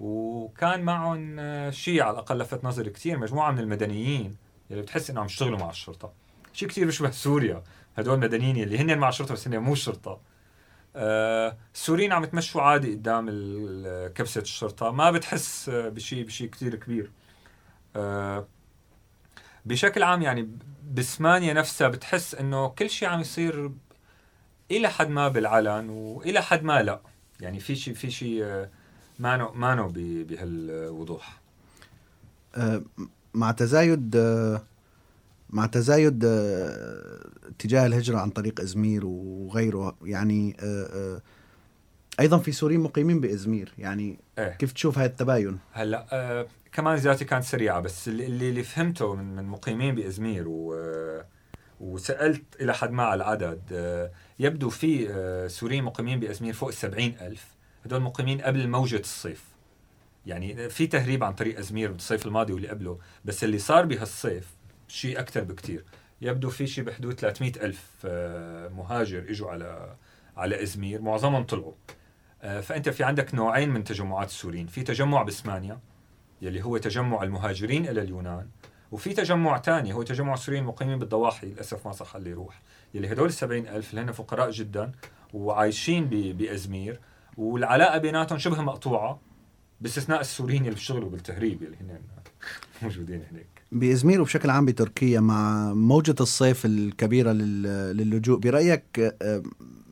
وكان 0.00 0.80
معهم 0.82 1.36
آه، 1.38 1.70
شيء 1.70 2.02
على 2.02 2.10
الأقل 2.10 2.38
لفت 2.38 2.64
نظري 2.64 2.90
كثير 2.90 3.18
مجموعة 3.18 3.50
من 3.50 3.58
المدنيين 3.58 4.36
اللي 4.70 4.82
بتحس 4.82 5.10
إنهم 5.10 5.20
عم 5.20 5.26
يشتغلوا 5.26 5.58
مع 5.58 5.70
الشرطة. 5.70 6.12
شيء 6.52 6.68
كثير 6.68 6.86
بيشبه 6.86 7.10
سوريا. 7.10 7.62
هدول 7.98 8.18
مدنيين 8.18 8.56
اللي 8.56 8.78
هن 8.78 8.98
مع 8.98 9.08
الشرطة 9.08 9.34
بس 9.34 9.48
هن 9.48 9.58
مو 9.58 9.72
الشرطه 9.72 10.10
آه 10.10 10.18
السوريين 10.96 12.12
عم 12.12 12.24
يتمشوا 12.24 12.62
عادي 12.62 12.94
قدام 12.94 13.26
كبسة 14.14 14.40
الشرطة. 14.40 14.90
ما 14.90 15.10
بتحس 15.10 15.68
آه، 15.68 15.88
بشيء 15.88 16.24
بشيء 16.24 16.50
كثير 16.50 16.74
كبير. 16.74 17.10
آه 17.96 18.46
بشكل 19.66 20.02
عام 20.02 20.22
يعني 20.22 20.50
بسمانيا 20.94 21.52
نفسها 21.52 21.88
بتحس 21.88 22.34
إنه 22.34 22.68
كل 22.68 22.90
شيء 22.90 23.08
عم 23.08 23.20
يصير 23.20 23.72
إلى 24.70 24.88
حد 24.88 25.08
ما 25.08 25.28
بالعلن 25.28 25.88
وإلى 25.88 26.42
حد 26.42 26.62
ما 26.62 26.82
لا. 26.82 27.00
يعني 27.40 27.60
في 27.60 27.76
شيء 27.76 27.94
في 27.94 28.10
شيء 28.10 28.44
آه، 28.44 28.70
مانو 29.18 29.52
مانو 29.52 29.92
بهالوضوح. 29.94 31.40
آه، 32.56 32.82
مع 33.34 33.50
تزايد 33.52 34.16
آه، 34.16 34.62
مع 35.50 35.66
تزايد 35.66 36.24
آه، 36.24 37.26
اتجاه 37.48 37.86
الهجرة 37.86 38.18
عن 38.18 38.30
طريق 38.30 38.60
إزمير 38.60 39.06
وغيره. 39.06 39.96
يعني 40.02 40.56
آه، 40.60 40.86
آه، 41.16 41.22
أيضا 42.20 42.38
في 42.38 42.52
سوريين 42.52 42.80
مقيمين 42.80 43.20
بإزمير. 43.20 43.72
يعني 43.78 44.18
إيه. 44.38 44.48
كيف 44.48 44.72
تشوف 44.72 44.98
هاي 44.98 45.06
التباين؟ 45.06 45.58
هلأ 45.72 46.06
آه 46.12 46.46
كمان 46.72 46.96
زيارتي 46.96 47.24
كانت 47.24 47.44
سريعة 47.44 47.80
بس 47.80 48.08
اللي 48.08 48.26
اللي 48.26 48.62
فهمته 48.62 49.14
من 49.14 49.36
من 49.36 49.44
مقيمين 49.44 49.94
بإزمير 49.94 50.48
و 50.48 50.74
آه، 50.74 51.26
وسألت 51.80 52.42
إلى 52.60 52.74
حد 52.74 52.90
ما 52.90 53.02
على 53.02 53.14
العدد 53.14 53.60
آه 53.72 54.10
يبدو 54.38 54.70
في 54.70 55.06
آه 55.10 55.46
سوريين 55.46 55.84
مقيمين 55.84 56.20
بإزمير 56.20 56.52
فوق 56.54 56.68
السبعين 56.68 57.16
ألف. 57.20 57.46
هدول 57.84 58.00
مقيمين 58.00 58.40
قبل 58.40 58.68
موجة 58.68 59.00
الصيف. 59.00 59.44
يعني 60.26 60.68
في 60.68 60.86
تهريب 60.86 61.24
عن 61.24 61.32
طريق 61.32 61.58
إزمير 61.58 61.92
بالصيف 61.92 62.26
الماضي 62.26 62.52
واللي 62.52 62.68
قبله 62.68 62.98
بس 63.24 63.44
اللي 63.44 63.58
صار 63.58 63.84
بهالصيف 63.84 64.55
شيء 64.88 65.20
أكثر 65.20 65.44
بكتير. 65.44 65.84
يبدو 66.20 66.50
في 66.50 66.66
شيء 66.66 66.84
بحدود 66.84 67.14
300 67.20 67.52
ألف 67.56 67.90
آه، 68.04 68.68
مهاجر 68.68 69.18
إجوا 69.28 69.50
على 69.50 69.96
على 70.36 70.62
إزمير 70.62 71.02
معظمهم 71.02 71.42
طلعوا. 71.44 71.72
آه، 72.42 72.60
فأنت 72.60 72.88
في 72.88 73.04
عندك 73.04 73.34
نوعين 73.34 73.68
من 73.70 73.84
تجمعات 73.84 74.28
السوريين. 74.28 74.66
في 74.66 74.82
تجمع 74.82 75.22
باسمانيا 75.22 75.78
يلي 76.42 76.64
هو 76.64 76.76
تجمع 76.76 77.22
المهاجرين 77.22 77.88
إلى 77.88 78.00
اليونان 78.02 78.48
وفي 78.92 79.12
تجمع 79.14 79.60
ثاني 79.60 79.92
هو 79.94 80.02
تجمع 80.02 80.34
السوريين 80.34 80.62
المقيمين 80.62 80.98
بالضواحي 80.98 81.46
للأسف 81.46 81.86
ما 81.86 81.92
صح 81.92 82.16
اللي 82.16 82.30
يروح. 82.30 82.62
يلي 82.94 83.12
هدول 83.12 83.32
ال 83.42 83.68
ألف 83.68 83.90
اللي 83.90 84.00
هن 84.00 84.12
فقراء 84.12 84.50
جدا 84.50 84.92
وعايشين 85.34 86.04
ب- 86.04 86.38
بإزمير 86.38 87.00
والعلاقة 87.36 87.98
بيناتهم 87.98 88.38
شبه 88.38 88.62
مقطوعة 88.62 89.20
باستثناء 89.80 90.20
السوريين 90.20 90.62
اللي 90.62 90.74
بيشتغلوا 90.74 91.10
بالتهريب 91.10 91.62
اللي 91.62 91.76
هن 91.76 92.00
موجودين 92.82 93.22
هناك 93.30 93.46
بإزمير 93.72 94.20
وبشكل 94.20 94.50
عام 94.50 94.66
بتركيا 94.66 95.20
مع 95.20 95.72
موجة 95.74 96.14
الصيف 96.20 96.66
الكبيرة 96.66 97.32
لل- 97.32 97.96
للجوء 97.96 98.38
برأيك 98.38 99.14
آه، 99.22 99.42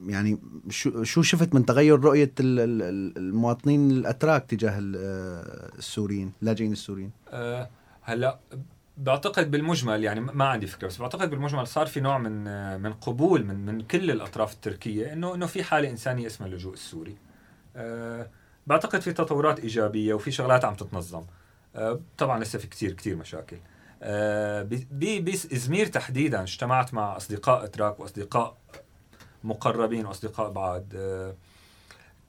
يعني 0.07 0.39
شو 0.71 1.03
شو 1.05 1.23
شفت 1.23 1.55
من 1.55 1.67
تغير 1.67 2.01
رؤية 2.01 2.33
ال- 2.41 2.61
ال- 2.61 3.17
المواطنين 3.19 3.91
الأتراك 3.91 4.45
تجاه 4.45 4.71
آه، 4.97 5.71
السوريين 5.79 6.33
اللاجئين 6.43 6.73
السوريين 6.73 7.11
أه 7.31 7.69
هلا 8.03 8.39
بعتقد 8.99 9.51
بالمجمل 9.51 10.05
يعني 10.05 10.21
ما 10.21 10.45
عندي 10.45 10.67
فكرة 10.67 10.87
بس 10.89 10.99
بعتقد 10.99 11.31
بالمجمل 11.31 11.67
صار 11.67 11.87
في 11.87 12.01
نوع 12.01 12.19
من 12.19 12.47
آه، 12.47 12.77
من 12.77 12.93
قبول 12.93 13.45
من 13.47 13.67
من 13.67 13.81
كل 13.81 14.11
الأطراف 14.11 14.53
التركية 14.53 15.13
إنه 15.13 15.35
إنه 15.35 15.47
في 15.47 15.63
حالة 15.65 15.91
إنسانية 15.91 16.27
اسمها 16.27 16.49
اللجوء 16.49 16.73
السوري. 16.73 17.17
أه 17.77 18.29
بعتقد 18.67 19.01
في 19.01 19.13
تطورات 19.13 19.61
إيجابية 19.61 20.15
وفي 20.15 20.31
شغلات 20.31 20.65
عم 20.65 20.75
تتنظم. 20.75 21.19
أه 21.19 21.25
طبعا 22.19 22.39
لسه 22.41 22.59
في 22.59 22.67
كثير 22.67 22.93
كثير 22.93 23.17
مشاكل. 23.17 23.57
ب- 24.03 25.25
بإزمير 25.25 25.87
تحديدا 25.87 26.43
اجتمعت 26.43 26.95
مع 26.95 27.17
أصدقاء 27.17 27.65
اتراك 27.65 28.01
وأصدقاء 28.01 28.57
مقربين 29.45 30.07
وأصدقاء 30.07 30.51
بعد 30.51 30.95
أه 30.97 31.35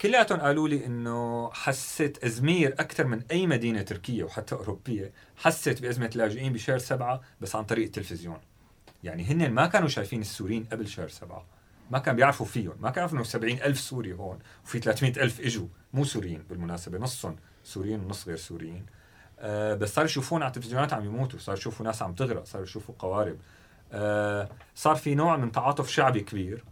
كلياتهم 0.01 0.39
قالوا 0.39 0.67
لي 0.69 0.85
إنه 0.85 1.51
حست 1.53 2.19
إزمير 2.23 2.73
أكثر 2.79 3.07
من 3.07 3.21
أي 3.31 3.47
مدينة 3.47 3.81
تركية 3.81 4.23
وحتى 4.23 4.55
أوروبية 4.55 5.11
حست 5.37 5.81
بأزمة 5.81 6.09
اللاجئين 6.15 6.53
بشهر 6.53 6.77
سبعة 6.77 7.21
بس 7.41 7.55
عن 7.55 7.63
طريق 7.63 7.85
التلفزيون. 7.85 8.37
يعني 9.03 9.23
هن 9.23 9.51
ما 9.51 9.67
كانوا 9.67 9.87
شايفين 9.87 10.21
السوريين 10.21 10.63
قبل 10.71 10.87
شهر 10.87 11.07
سبعة. 11.07 11.45
ما 11.91 11.99
كان 11.99 12.15
بيعرفوا 12.15 12.45
فيهم. 12.45 12.73
ما 12.79 12.89
كان 12.89 12.99
يعرفوا 12.99 13.17
إنه 13.17 13.23
70 13.23 13.57
ألف 13.61 13.79
سوري 13.79 14.13
هون 14.13 14.39
وفي 14.65 14.79
300 14.79 15.11
ألف 15.23 15.41
إجوا 15.41 15.67
مو 15.93 16.03
سوريين 16.03 16.43
بالمناسبة 16.49 16.97
نصهم 16.97 17.35
سوريين 17.63 17.99
ونص 17.99 18.27
غير 18.27 18.37
سوريين. 18.37 18.85
آه 19.39 19.73
بس 19.73 19.93
صاروا 19.93 20.09
يشوفون 20.09 20.41
على 20.43 20.49
التلفزيونات 20.49 20.93
عم 20.93 21.05
يموتوا 21.05 21.39
صاروا 21.39 21.59
يشوفوا 21.59 21.85
ناس 21.85 22.01
عم 22.01 22.13
تغرق 22.13 22.43
صاروا 22.45 22.65
يشوفوا 22.65 22.95
قوارب. 22.99 23.37
آه 23.91 24.49
صار 24.75 24.95
في 24.95 25.15
نوع 25.15 25.37
من 25.37 25.51
تعاطف 25.51 25.89
شعبي 25.89 26.19
كبير. 26.19 26.63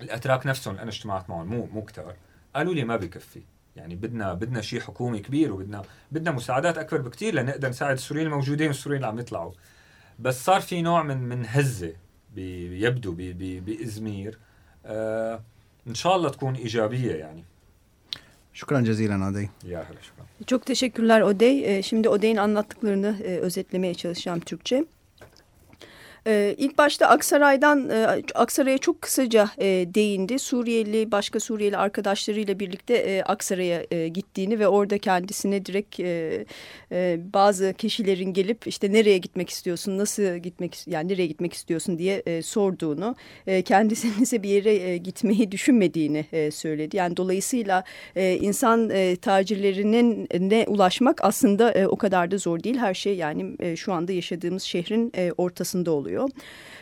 الأتراك 0.00 0.46
نفسهم 0.46 0.76
أنا 0.78 0.88
اجتمعت 0.90 1.30
معهم 1.30 1.46
مو 1.46 1.66
مو 1.66 1.82
كتار 1.82 2.14
قالوا 2.56 2.74
لي 2.74 2.84
ما 2.84 2.96
بكفي. 2.96 3.42
يعني 3.76 3.94
بدنا 3.94 4.32
بدنا 4.34 4.60
شيء 4.60 4.80
حكومي 4.80 5.18
كبير 5.18 5.52
وبدنا 5.52 5.82
بدنا 6.12 6.30
مساعدات 6.30 6.78
أكبر 6.78 7.00
بكثير 7.00 7.34
لنقدر 7.34 7.68
نساعد 7.68 7.92
السوريين 7.96 8.26
الموجودين 8.26 8.66
والسوريين 8.66 8.96
اللي 9.02 9.06
عم 9.12 9.18
يطلعوا. 9.18 9.52
بس 10.18 10.44
صار 10.44 10.60
في 10.60 10.82
نوع 10.82 11.02
من 11.02 11.16
من 11.16 11.46
هزة 11.46 11.92
بي- 12.34 12.80
يبدو 12.82 13.12
بي- 13.12 13.32
بي- 13.32 13.60
بإزمير. 13.60 14.38
آه 14.86 15.42
إن 15.86 15.94
شاء 15.94 16.16
الله 16.16 16.28
تكون 16.28 16.54
إيجابية 16.54 17.14
يعني. 17.14 17.44
Şükran 18.56 18.84
cezilen 18.84 19.20
Adey. 19.20 19.48
Ya, 19.64 19.86
şükran. 20.02 20.26
Çok 20.46 20.66
teşekkürler 20.66 21.20
Odey. 21.20 21.78
Ee, 21.78 21.82
şimdi 21.82 22.08
Odey'in 22.08 22.36
anlattıklarını 22.36 23.16
e, 23.24 23.38
özetlemeye 23.38 23.94
çalışacağım 23.94 24.40
Türkçe. 24.40 24.84
Ee, 26.26 26.54
İlk 26.58 26.78
başta 26.78 27.06
Aksaray'dan 27.06 27.90
e, 27.90 28.22
Aksaray'a 28.34 28.78
çok 28.78 29.02
kısaca 29.02 29.48
e, 29.58 29.64
değindi. 29.94 30.38
Suriyeli 30.38 31.12
başka 31.12 31.40
Suriyeli 31.40 31.76
arkadaşlarıyla 31.76 32.58
birlikte 32.58 32.94
e, 32.94 33.22
Aksaray'a 33.22 33.82
e, 33.90 34.08
gittiğini 34.08 34.58
ve 34.58 34.68
orada 34.68 34.98
kendisine 34.98 35.66
direkt 35.66 36.00
e, 36.00 36.44
e, 36.92 37.18
bazı 37.34 37.74
kişilerin 37.78 38.32
gelip 38.32 38.66
işte 38.66 38.92
nereye 38.92 39.18
gitmek 39.18 39.50
istiyorsun, 39.50 39.98
nasıl 39.98 40.36
gitmek 40.36 40.86
yani 40.86 41.08
nereye 41.08 41.26
gitmek 41.26 41.52
istiyorsun 41.52 41.98
diye 41.98 42.22
e, 42.26 42.42
sorduğunu, 42.42 43.16
e, 43.46 43.62
kendisinin 43.62 44.22
ise 44.22 44.42
bir 44.42 44.48
yere 44.48 44.74
e, 44.74 44.96
gitmeyi 44.96 45.52
düşünmediğini 45.52 46.26
e, 46.32 46.50
söyledi. 46.50 46.96
Yani 46.96 47.16
dolayısıyla 47.16 47.84
e, 48.16 48.36
insan 48.36 48.90
e, 48.90 49.16
tacirlerinin 49.16 50.28
ne 50.38 50.64
ulaşmak 50.68 51.24
aslında 51.24 51.72
e, 51.72 51.86
o 51.86 51.96
kadar 51.96 52.30
da 52.30 52.38
zor 52.38 52.62
değil. 52.62 52.76
Her 52.76 52.94
şey 52.94 53.16
yani 53.16 53.56
e, 53.60 53.76
şu 53.76 53.92
anda 53.92 54.12
yaşadığımız 54.12 54.62
şehrin 54.62 55.12
e, 55.16 55.32
ortasında 55.36 55.90
oluyor. 55.90 56.15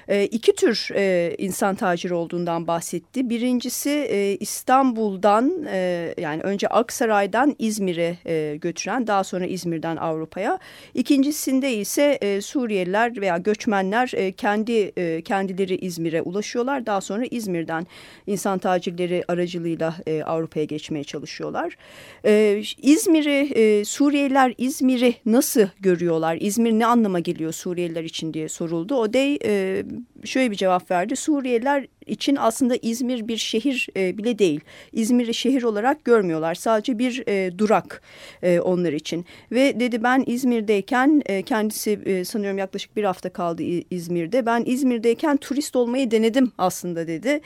E, 0.08 0.24
iki 0.24 0.54
tür 0.54 0.88
e, 0.94 1.34
insan 1.38 1.74
taciri 1.74 2.14
olduğundan 2.14 2.66
bahsetti. 2.66 3.30
Birincisi 3.30 3.90
e, 3.90 4.36
İstanbul'dan 4.40 5.66
e, 5.70 6.14
yani 6.20 6.42
önce 6.42 6.68
Aksaray'dan 6.68 7.56
İzmir'e 7.58 8.18
e, 8.26 8.56
götüren 8.56 9.06
daha 9.06 9.24
sonra 9.24 9.46
İzmir'den 9.46 9.96
Avrupa'ya. 9.96 10.58
İkincisinde 10.94 11.74
ise 11.74 12.18
e, 12.20 12.40
Suriyeliler 12.40 13.20
veya 13.20 13.38
göçmenler 13.38 14.12
e, 14.14 14.32
kendi 14.32 14.72
e, 14.72 15.22
kendileri 15.22 15.76
İzmir'e 15.76 16.22
ulaşıyorlar. 16.22 16.86
Daha 16.86 17.00
sonra 17.00 17.24
İzmir'den 17.30 17.86
insan 18.26 18.58
tacirleri 18.58 19.24
aracılığıyla 19.28 19.94
e, 20.06 20.22
Avrupa'ya 20.22 20.64
geçmeye 20.64 21.04
çalışıyorlar. 21.04 21.76
E, 22.24 22.62
İzmir'i 22.82 23.52
e, 23.54 23.84
Suriyeliler 23.84 24.54
İzmir'i 24.58 25.14
nasıl 25.26 25.66
görüyorlar? 25.80 26.38
İzmir 26.40 26.72
ne 26.72 26.86
anlama 26.86 27.20
geliyor 27.20 27.52
Suriyeliler 27.52 28.04
için 28.04 28.34
diye 28.34 28.48
soruldu. 28.48 28.94
O 28.94 29.12
de 29.24 29.38
e, 29.42 29.84
şöyle 30.24 30.50
bir 30.50 30.56
cevap 30.56 30.90
verdi. 30.90 31.16
Suriyeliler 31.16 31.86
için 32.06 32.36
aslında 32.36 32.76
İzmir 32.82 33.28
bir 33.28 33.36
şehir 33.36 33.88
e, 33.96 34.18
bile 34.18 34.38
değil. 34.38 34.60
İzmir'i 34.92 35.34
şehir 35.34 35.62
olarak 35.62 36.04
görmüyorlar. 36.04 36.54
Sadece 36.54 36.98
bir 36.98 37.22
e, 37.28 37.58
durak 37.58 38.02
e, 38.42 38.60
onlar 38.60 38.92
için. 38.92 39.26
Ve 39.52 39.80
dedi 39.80 40.02
ben 40.02 40.24
İzmir'deyken 40.26 41.22
kendisi 41.46 42.24
sanıyorum 42.24 42.58
yaklaşık 42.58 42.96
bir 42.96 43.04
hafta 43.04 43.28
kaldı 43.32 43.62
İzmir'de. 43.90 44.46
Ben 44.46 44.62
İzmir'deyken 44.66 45.36
turist 45.36 45.76
olmayı 45.76 46.10
denedim 46.10 46.52
aslında 46.58 47.06
dedi. 47.06 47.40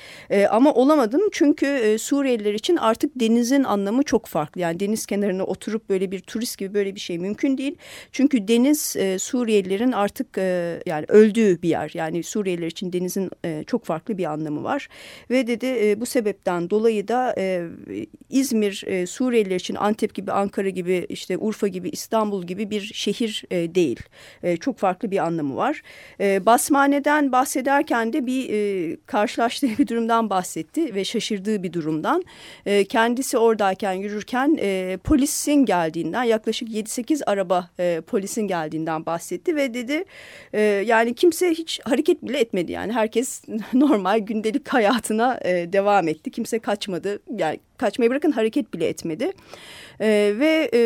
Ama 0.51 0.75
olamadım 0.75 1.21
çünkü 1.33 1.67
e, 1.67 1.99
Suriyeliler 1.99 2.55
için 2.55 2.77
artık 2.77 3.21
denizin 3.21 3.65
anlamı 3.65 4.03
çok 4.03 4.27
farklı. 4.27 4.61
Yani 4.61 4.81
deniz 4.81 5.07
kenarına 5.07 5.45
oturup 5.45 5.89
böyle 5.89 6.11
bir 6.11 6.21
turist 6.21 6.59
gibi 6.59 6.75
böyle 6.75 6.95
bir 6.95 7.01
şey 7.01 7.19
mümkün 7.19 7.59
değil. 7.59 7.77
Çünkü 8.13 8.49
deniz 8.49 8.97
e, 8.97 9.19
Suriyelilerin 9.19 9.93
artık 9.93 10.37
yani 10.87 11.05
öldüğü 11.09 11.63
bir 11.63 11.69
yer. 11.69 11.91
Yani 11.95 12.23
Suriyeliler 12.23 12.68
için 12.69 12.93
denizin 12.93 13.31
e, 13.45 13.65
çok 13.67 13.85
farklı 13.85 14.19
bir 14.19 14.25
anlamı 14.25 14.65
var. 14.65 14.89
Ve 15.31 15.47
dedi 15.47 15.67
e, 15.67 16.01
bu 16.01 16.07
sebepten 16.07 16.71
dolayı 16.71 17.09
da 17.09 17.35
e, 17.39 17.67
İzmir 18.31 18.85
e, 18.87 19.07
Suriyeliler 19.07 19.57
için 19.57 19.75
Antep 19.75 20.15
gibi, 20.15 20.33
Ankara 20.33 20.69
gibi, 20.69 21.07
işte 21.09 21.39
Urfa 21.39 21.69
gibi, 21.69 21.89
İstanbul 21.89 22.47
gibi 22.47 22.71
bir 22.71 22.81
şehir 22.81 23.45
e, 23.51 23.75
değil. 23.75 24.01
E, 24.43 24.57
çok 24.57 24.79
farklı 24.79 25.11
bir 25.11 25.19
anlamı 25.19 25.57
var. 25.57 25.83
E, 26.21 26.47
Basmane'den 26.47 27.33
bahsederken 27.33 28.13
de 28.13 28.27
bir 28.27 28.51
e, 28.51 28.97
karşılaştığı 29.07 29.69
bir 29.79 29.87
durumdan 29.87 30.31
bahsetti 30.31 30.95
ve 30.95 31.05
şaşırdığı 31.05 31.63
bir 31.63 31.73
durumdan. 31.73 32.25
E, 32.67 32.85
kendisi 32.85 33.39
oradayken 33.39 33.93
yürürken 33.93 34.59
e, 34.61 34.99
polisin 35.05 35.65
geldiğinden 35.65 36.25
yaklaşık 36.25 36.69
7-8 36.69 37.25
araba 37.25 37.71
e, 37.79 38.01
polisin 38.07 38.43
geldiğinden 38.43 39.07
bahsetti 39.07 39.57
ve 39.57 39.75
dedi 39.75 40.05
e, 40.53 40.61
yani 40.61 41.15
kimse 41.15 41.51
hiç 41.51 41.81
hareket 41.85 42.23
bile 42.23 42.39
etmedi 42.41 42.58
yani 42.69 42.93
herkes 42.93 43.43
normal 43.73 44.19
gündelik 44.19 44.69
hayatına 44.69 45.39
e, 45.45 45.73
devam 45.73 46.09
etti. 46.09 46.31
Kimse 46.31 46.59
kaçmadı 46.59 47.23
yani 47.37 47.59
kaçmayı 47.79 48.11
bırakın 48.11 48.33
hareket 48.33 48.75
bile 48.75 48.89
etmedi. 48.89 49.33
Ee, 50.01 50.35
ve 50.39 50.71
e, 50.75 50.81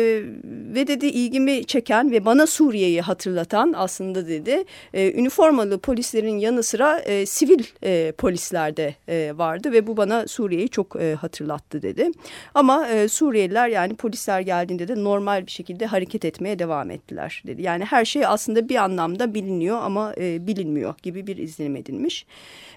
ve 0.75 0.87
dedi 0.87 1.05
ilgimi 1.05 1.65
çeken 1.65 2.11
ve 2.11 2.25
bana 2.25 2.47
Suriye'yi 2.47 3.01
hatırlatan 3.01 3.73
aslında 3.77 4.27
dedi 4.27 4.63
e, 4.93 5.11
üniformalı 5.13 5.79
polislerin 5.79 6.37
yanı 6.37 6.63
sıra 6.63 6.99
e, 6.99 7.25
sivil 7.25 7.63
e, 7.83 8.11
polisler 8.17 8.77
de 8.77 8.95
e, 9.09 9.31
vardı 9.35 9.71
ve 9.71 9.87
bu 9.87 9.97
bana 9.97 10.27
Suriye'yi 10.27 10.69
çok 10.69 10.95
e, 10.95 11.13
hatırlattı 11.13 11.81
dedi. 11.81 12.11
Ama 12.53 12.87
e, 12.87 13.07
Suriyeliler 13.07 13.67
yani 13.67 13.95
polisler 13.95 14.41
geldiğinde 14.41 14.87
de 14.87 15.03
normal 15.03 15.45
bir 15.45 15.51
şekilde 15.51 15.85
hareket 15.85 16.25
etmeye 16.25 16.59
devam 16.59 16.91
ettiler 16.91 17.43
dedi. 17.47 17.61
Yani 17.61 17.85
her 17.85 18.05
şey 18.05 18.25
aslında 18.25 18.69
bir 18.69 18.75
anlamda 18.75 19.33
biliniyor 19.33 19.79
ama 19.81 20.13
e, 20.17 20.47
bilinmiyor 20.47 20.93
gibi 21.03 21.27
bir 21.27 21.37
izlenim 21.37 21.75
edilmiş. 21.75 22.25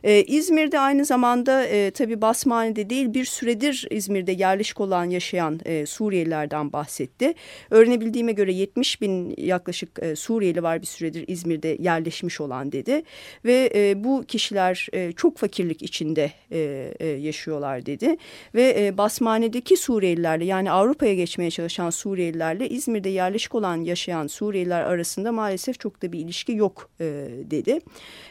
E, 0.05 0.23
İzmir'de 0.23 0.81
aynı 0.81 1.05
zamanda 1.05 1.65
e, 1.65 1.91
tabii 1.91 2.23
Basmane'de 2.23 2.91
değil 2.91 3.15
bir 3.15 3.25
süredir 3.25 3.87
İzmir 3.91 4.06
İzmir'de 4.07 4.33
yerleşik 4.33 4.81
olan 4.81 5.05
yaşayan 5.05 5.61
e, 5.65 5.87
Suriyelilerden 5.87 6.73
bahsetti. 6.73 7.35
Öğrenebildiğime 7.71 8.33
göre 8.33 8.53
70 8.53 9.01
bin 9.01 9.35
yaklaşık 9.37 9.99
e, 10.03 10.17
Suriyeli 10.17 10.63
var 10.63 10.81
bir 10.81 10.87
süredir 10.87 11.25
İzmir'de 11.29 11.77
yerleşmiş 11.81 12.41
olan 12.41 12.73
dedi. 12.73 13.03
Ve 13.45 13.71
e, 13.75 14.05
bu 14.05 14.25
kişiler 14.29 14.89
e, 14.93 15.13
çok 15.13 15.39
fakirlik 15.39 15.83
içinde 15.83 16.33
e, 16.53 16.93
e, 17.01 17.07
yaşıyorlar 17.07 17.87
dedi. 17.87 18.17
Ve 18.55 18.87
e, 18.87 18.99
Basmane'deki 18.99 19.77
Suriyelilerle 19.77 20.45
yani 20.45 20.71
Avrupa'ya 20.71 21.15
geçmeye 21.15 21.51
çalışan 21.51 21.91
Suriyelilerle 21.91 22.69
İzmir'de 22.69 23.09
yerleşik 23.09 23.55
olan 23.55 23.77
yaşayan 23.77 24.27
Suriyeliler 24.27 24.83
arasında 24.83 25.33
maalesef 25.33 25.81
çok 25.81 26.03
da 26.03 26.13
bir 26.13 26.19
ilişki 26.19 26.53
yok 26.53 26.91
e, 27.01 27.05
dedi. 27.51 27.81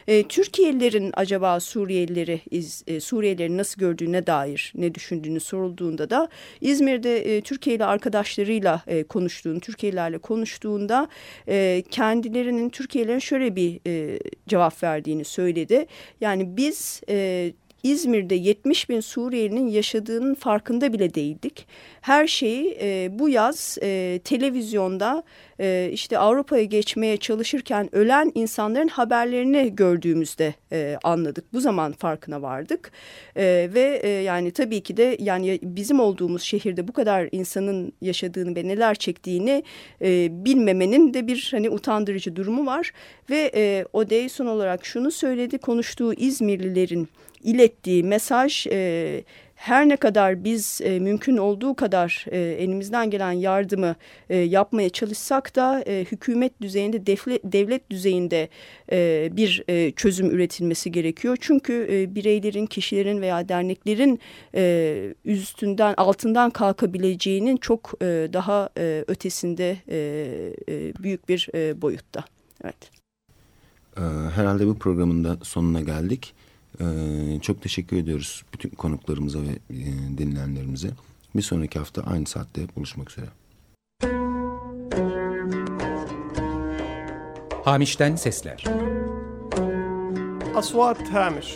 E, 0.08 0.22
Türkiye'lilerin 0.22 1.10
acaba 1.14 1.60
Suriyelileri 1.60 2.40
e, 2.86 3.00
Suriyelileri 3.00 3.56
nasıl 3.56 3.80
gördüğüne 3.80 4.26
dair 4.26 4.72
ne 4.76 4.94
düşündüğünü 4.94 5.40
sorulduğunda 5.66 6.10
da 6.10 6.28
İzmir'de 6.60 7.36
e, 7.36 7.40
Türkiye'li 7.40 7.84
arkadaşlarıyla 7.84 8.82
e, 8.86 9.02
konuştuğunu, 9.02 9.60
Türkiye'lilerle 9.60 10.18
konuştuğunda 10.18 11.08
e, 11.48 11.82
kendilerinin 11.90 12.70
Türkiye'lilerin 12.70 13.18
şöyle 13.18 13.56
bir 13.56 13.80
e, 13.86 14.18
cevap 14.48 14.82
verdiğini 14.82 15.24
söyledi. 15.24 15.86
Yani 16.20 16.56
biz 16.56 17.00
e, 17.08 17.52
İzmir'de 17.86 18.34
70 18.34 18.88
bin 18.88 19.00
Suriyelinin 19.00 19.68
yaşadığının 19.68 20.34
farkında 20.34 20.92
bile 20.92 21.14
değildik. 21.14 21.66
Her 22.00 22.26
şeyi 22.26 22.78
e, 22.80 23.08
bu 23.18 23.28
yaz 23.28 23.78
e, 23.82 24.20
televizyonda 24.24 25.22
e, 25.60 25.90
işte 25.92 26.18
Avrupa'ya 26.18 26.64
geçmeye 26.64 27.16
çalışırken 27.16 27.88
ölen 27.92 28.32
insanların 28.34 28.88
haberlerini 28.88 29.76
gördüğümüzde 29.76 30.54
e, 30.72 30.96
anladık. 31.04 31.52
Bu 31.52 31.60
zaman 31.60 31.92
farkına 31.92 32.42
vardık 32.42 32.92
e, 33.36 33.44
ve 33.74 34.00
e, 34.02 34.08
yani 34.08 34.50
tabii 34.50 34.80
ki 34.80 34.96
de 34.96 35.16
yani 35.20 35.58
bizim 35.62 36.00
olduğumuz 36.00 36.42
şehirde 36.42 36.88
bu 36.88 36.92
kadar 36.92 37.28
insanın 37.32 37.92
yaşadığını 38.00 38.56
ve 38.56 38.68
neler 38.68 38.94
çektiğini 38.94 39.62
e, 40.02 40.28
bilmemenin 40.44 41.14
de 41.14 41.26
bir 41.26 41.48
hani 41.50 41.70
utandırıcı 41.70 42.36
durumu 42.36 42.66
var 42.66 42.92
ve 43.30 43.50
e, 43.54 43.84
Odey 43.92 44.28
son 44.28 44.46
olarak 44.46 44.86
şunu 44.86 45.10
söyledi 45.10 45.58
konuştuğu 45.58 46.14
İzmirlilerin 46.14 47.08
ilettiği 47.46 48.04
mesaj 48.04 48.66
e, 48.66 49.24
her 49.56 49.88
ne 49.88 49.96
kadar 49.96 50.44
biz 50.44 50.80
e, 50.84 50.98
mümkün 51.00 51.36
olduğu 51.36 51.74
kadar 51.74 52.24
e, 52.30 52.38
elimizden 52.38 53.10
gelen 53.10 53.32
yardımı 53.32 53.96
e, 54.30 54.36
yapmaya 54.36 54.90
çalışsak 54.90 55.56
da 55.56 55.82
e, 55.86 56.04
hükümet 56.04 56.60
düzeyinde 56.60 57.06
defle, 57.06 57.40
devlet 57.44 57.90
düzeyinde 57.90 58.48
e, 58.92 59.28
bir 59.32 59.64
e, 59.68 59.90
çözüm 59.90 60.30
üretilmesi 60.30 60.92
gerekiyor. 60.92 61.36
Çünkü 61.40 61.88
e, 61.90 62.14
bireylerin, 62.14 62.66
kişilerin 62.66 63.20
veya 63.20 63.48
derneklerin 63.48 64.20
e, 64.54 65.14
üstünden 65.24 65.94
altından 65.96 66.50
kalkabileceğinin 66.50 67.56
çok 67.56 67.92
e, 68.02 68.06
daha 68.32 68.68
e, 68.78 69.04
ötesinde 69.06 69.76
e, 69.88 69.98
e, 70.68 70.94
büyük 71.02 71.28
bir 71.28 71.48
e, 71.54 71.82
boyutta. 71.82 72.24
Evet. 72.64 72.90
Ee, 73.96 74.00
herhalde 74.34 74.66
bu 74.66 74.78
programın 74.78 75.24
da 75.24 75.38
sonuna 75.42 75.80
geldik. 75.80 76.34
Ee, 76.81 77.39
çok 77.41 77.61
teşekkür 77.61 77.97
ediyoruz 77.97 78.43
bütün 78.53 78.69
konuklarımıza 78.69 79.39
ve 79.41 79.51
e, 79.69 79.85
dinleyenlerimize. 80.17 80.91
Bir 81.35 81.41
sonraki 81.41 81.79
hafta 81.79 82.01
aynı 82.01 82.25
saatte 82.25 82.61
buluşmak 82.75 83.11
üzere. 83.11 83.25
Hamiş'ten 87.65 88.15
Sesler 88.15 88.63
أصوات 90.55 91.01
هامش 91.15 91.49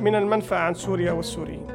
من 0.00 0.14
المنفى 0.14 0.54
عن 0.54 0.74
سوريا 0.74 1.12
والسوريين 1.12 1.66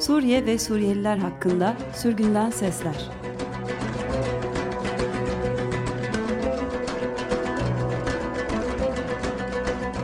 Suriye 0.00 0.46
ve 0.46 0.58
Suriyeliler 0.58 1.16
hakkında 1.16 1.76
sürgünden 1.94 2.50
sesler. 2.50 3.10